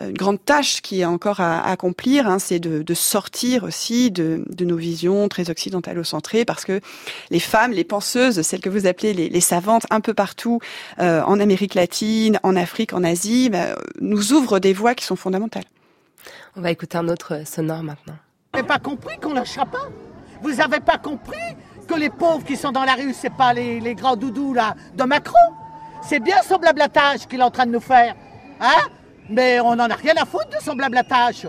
[0.00, 2.26] une grande tâche qui est encore à accomplir.
[2.26, 6.80] Hein, c'est de, de sortir aussi de, de nos visions très occidentalocentrées, parce que
[7.30, 10.60] les femmes, les penseuses, celles que vous appelez les, les savantes, un peu partout
[10.98, 15.16] euh, en Amérique latine, en Afrique, en Asie, bah, nous ouvrent des voies qui sont
[15.16, 15.64] fondamentales.
[16.56, 18.16] On va écouter un autre euh, sonore maintenant.
[18.52, 19.88] Vous n'avez pas compris qu'on lâche pas?
[20.40, 21.36] Vous n'avez pas compris
[21.86, 24.74] que les pauvres qui sont dans la rue, c'est pas les, les grands doudous là
[24.94, 25.34] de Macron?
[26.02, 28.14] C'est bien son blablatage qu'il est en train de nous faire.
[28.60, 28.88] Hein?
[29.28, 31.46] Mais on n'en a rien à foutre de son blablatage.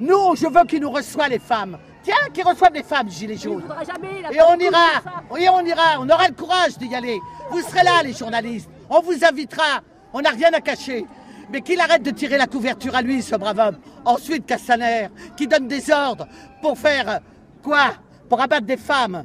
[0.00, 1.78] Nous, je veux qu'il nous reçoive les femmes.
[2.02, 3.64] Tiens, qu'ils reçoivent les femmes, gilets jaunes.
[4.32, 4.86] Et on ira,
[5.38, 7.18] et on ira, on aura le courage d'y aller.
[7.50, 8.68] Vous serez là, les journalistes.
[8.90, 9.80] On vous invitera.
[10.12, 11.06] On n'a rien à cacher.
[11.50, 13.78] Mais qu'il arrête de tirer la couverture à lui, ce brave homme.
[14.04, 16.26] Ensuite, Castaner, qui donne des ordres
[16.60, 17.18] pour faire euh,
[17.62, 17.94] quoi?
[18.28, 19.24] Pour abattre des femmes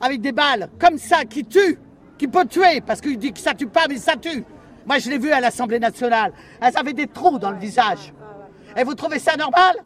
[0.00, 1.78] avec des balles, comme ça, qui tue,
[2.16, 4.44] qui peut tuer, parce qu'il dit que ça tue pas, mais ça tue.
[4.86, 6.32] Moi, je l'ai vu à l'Assemblée nationale.
[6.60, 8.12] Elles avaient des trous dans le visage.
[8.76, 9.76] Et vous trouvez ça normal?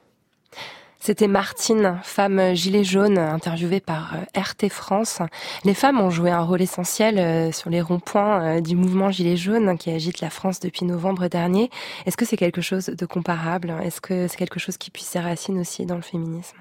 [1.05, 5.19] C'était Martine, femme gilet jaune, interviewée par euh, RT France.
[5.65, 9.37] Les femmes ont joué un rôle essentiel euh, sur les ronds-points euh, du mouvement gilet
[9.37, 11.71] jaune qui agite la France depuis novembre dernier.
[12.07, 13.75] Est-ce que c'est quelque chose de comparable?
[13.83, 16.59] Est-ce que c'est quelque chose qui puisse ses racines aussi dans le féminisme?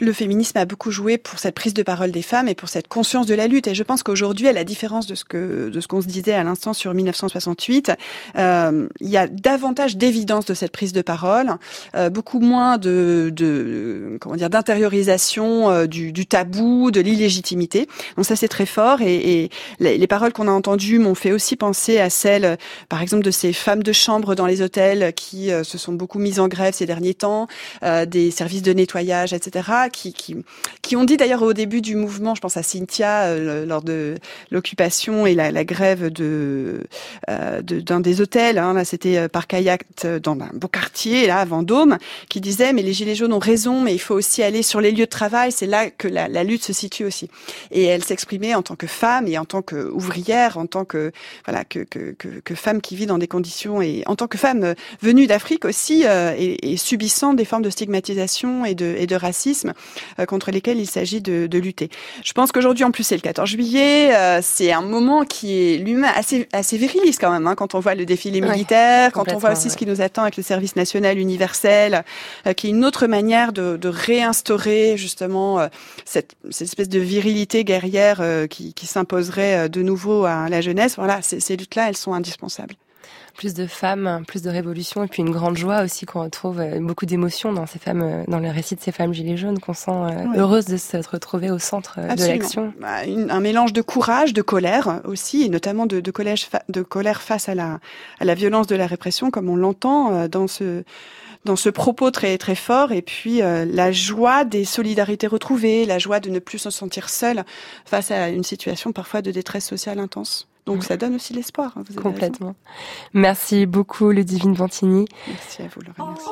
[0.00, 2.88] Le féminisme a beaucoup joué pour cette prise de parole des femmes et pour cette
[2.88, 3.66] conscience de la lutte.
[3.66, 6.34] Et je pense qu'aujourd'hui, à la différence de ce que de ce qu'on se disait
[6.34, 7.92] à l'instant sur 1968,
[8.36, 11.52] euh, il y a davantage d'évidence de cette prise de parole,
[11.96, 17.88] euh, beaucoup moins de, de comment dire d'intériorisation euh, du, tabou, de l'illégitimité.
[18.16, 19.02] Donc ça, c'est très fort.
[19.02, 22.56] Et, les, les paroles qu'on a entendues m'ont fait aussi penser à celles,
[22.88, 26.40] par exemple, de ces femmes de chambre dans les hôtels qui se sont beaucoup mises
[26.40, 27.46] en grève ces derniers temps,
[28.06, 30.36] des services de nettoyage, etc qui, qui,
[30.82, 34.16] qui ont dit d'ailleurs au début du mouvement, je pense à Cynthia euh, lors de
[34.50, 36.84] l'occupation et la, la grève de
[37.30, 41.26] euh, d'un des hôtels, hein, là c'était euh, par kayak euh, dans un beau quartier
[41.26, 44.42] là à Vendôme, qui disait mais les gilets jaunes ont raison, mais il faut aussi
[44.42, 47.30] aller sur les lieux de travail, c'est là que la, la lutte se situe aussi.
[47.70, 51.12] Et elle s'exprimait en tant que femme et en tant qu'ouvrière, en tant que
[51.44, 54.38] voilà que, que, que, que femme qui vit dans des conditions et en tant que
[54.38, 58.94] femme euh, venue d'Afrique aussi euh, et, et subissant des formes de stigmatisation et de,
[58.98, 59.72] et de racisme
[60.26, 61.90] contre lesquelles il s'agit de, de lutter.
[62.24, 64.14] Je pense qu'aujourd'hui, en plus, c'est le 14 juillet.
[64.14, 67.80] euh, c'est un moment qui est lui-même assez, assez viriliste quand même, hein, quand on
[67.80, 69.70] voit le défilé Ouais, militaire, quand on voit aussi ouais.
[69.70, 72.04] ce qui nous attend avec le service national universel,
[72.46, 75.68] euh, qui est une autre manière de, de réinstaurer justement euh,
[76.04, 80.60] cette, cette espèce de virilité guerrière euh, qui, qui s'imposerait euh, de nouveau à la
[80.60, 80.96] jeunesse.
[80.96, 82.74] Voilà, ces, ces luttes-là, elles sont indispensables.
[83.36, 86.80] Plus de femmes, plus de révolution et puis une grande joie aussi qu'on retrouve euh,
[86.80, 89.74] beaucoup d'émotions dans ces femmes, euh, dans le récit de ces femmes gilets jaunes qu'on
[89.74, 90.38] sent euh, Ouais.
[90.38, 92.72] heureuses de se retrouver au centre de l'action.
[92.80, 96.82] Bah, un mélange de courage, de colère aussi, et notamment de, de, collège fa- de
[96.82, 97.78] colère face à la,
[98.18, 100.82] à la violence de la répression, comme on l'entend dans ce
[101.44, 105.98] dans ce propos très très fort, et puis euh, la joie des solidarités retrouvées, la
[106.00, 107.44] joie de ne plus se sentir seul
[107.84, 110.47] face à une situation parfois de détresse sociale intense.
[110.68, 111.72] Donc ça donne aussi l'espoir.
[111.76, 112.54] hein, vous avez Complètement.
[113.14, 115.06] Merci beaucoup, Ludivine Vantini.
[115.26, 116.10] Merci à vous, Laurent.
[116.12, 116.28] Merci.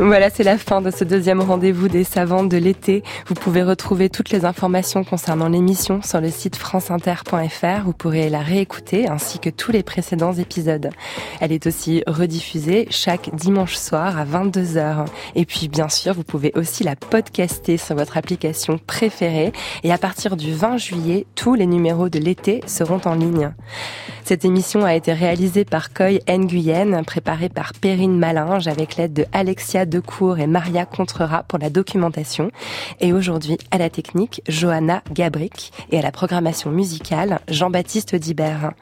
[0.00, 3.04] Voilà, c'est la fin de ce deuxième rendez-vous des savantes de l'été.
[3.28, 7.84] Vous pouvez retrouver toutes les informations concernant l'émission sur le site franceinter.fr.
[7.84, 10.90] Vous pourrez la réécouter ainsi que tous les précédents épisodes.
[11.40, 15.06] Elle est aussi rediffusée chaque dimanche soir à 22h.
[15.36, 19.52] Et puis, bien sûr, vous pouvez aussi la podcaster sur votre application préférée.
[19.84, 23.52] Et à partir du 20 juillet, tous les numéros de l'été seront en ligne.
[24.24, 29.26] Cette émission a été réalisée par Coy Nguyen, préparée par Perrine Malinge avec l'aide de
[29.32, 32.50] Alexia Nicolas Decour et Maria Contrera pour la documentation.
[33.00, 38.72] Et aujourd'hui, à la technique, Johanna Gabric et à la programmation musicale, Jean-Baptiste Dibert.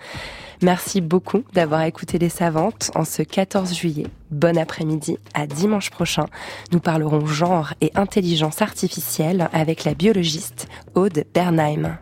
[0.62, 4.06] Merci beaucoup d'avoir écouté Les Savantes en ce 14 juillet.
[4.30, 6.26] Bon après-midi, à dimanche prochain.
[6.70, 11.98] Nous parlerons genre et intelligence artificielle avec la biologiste Aude Bernheim.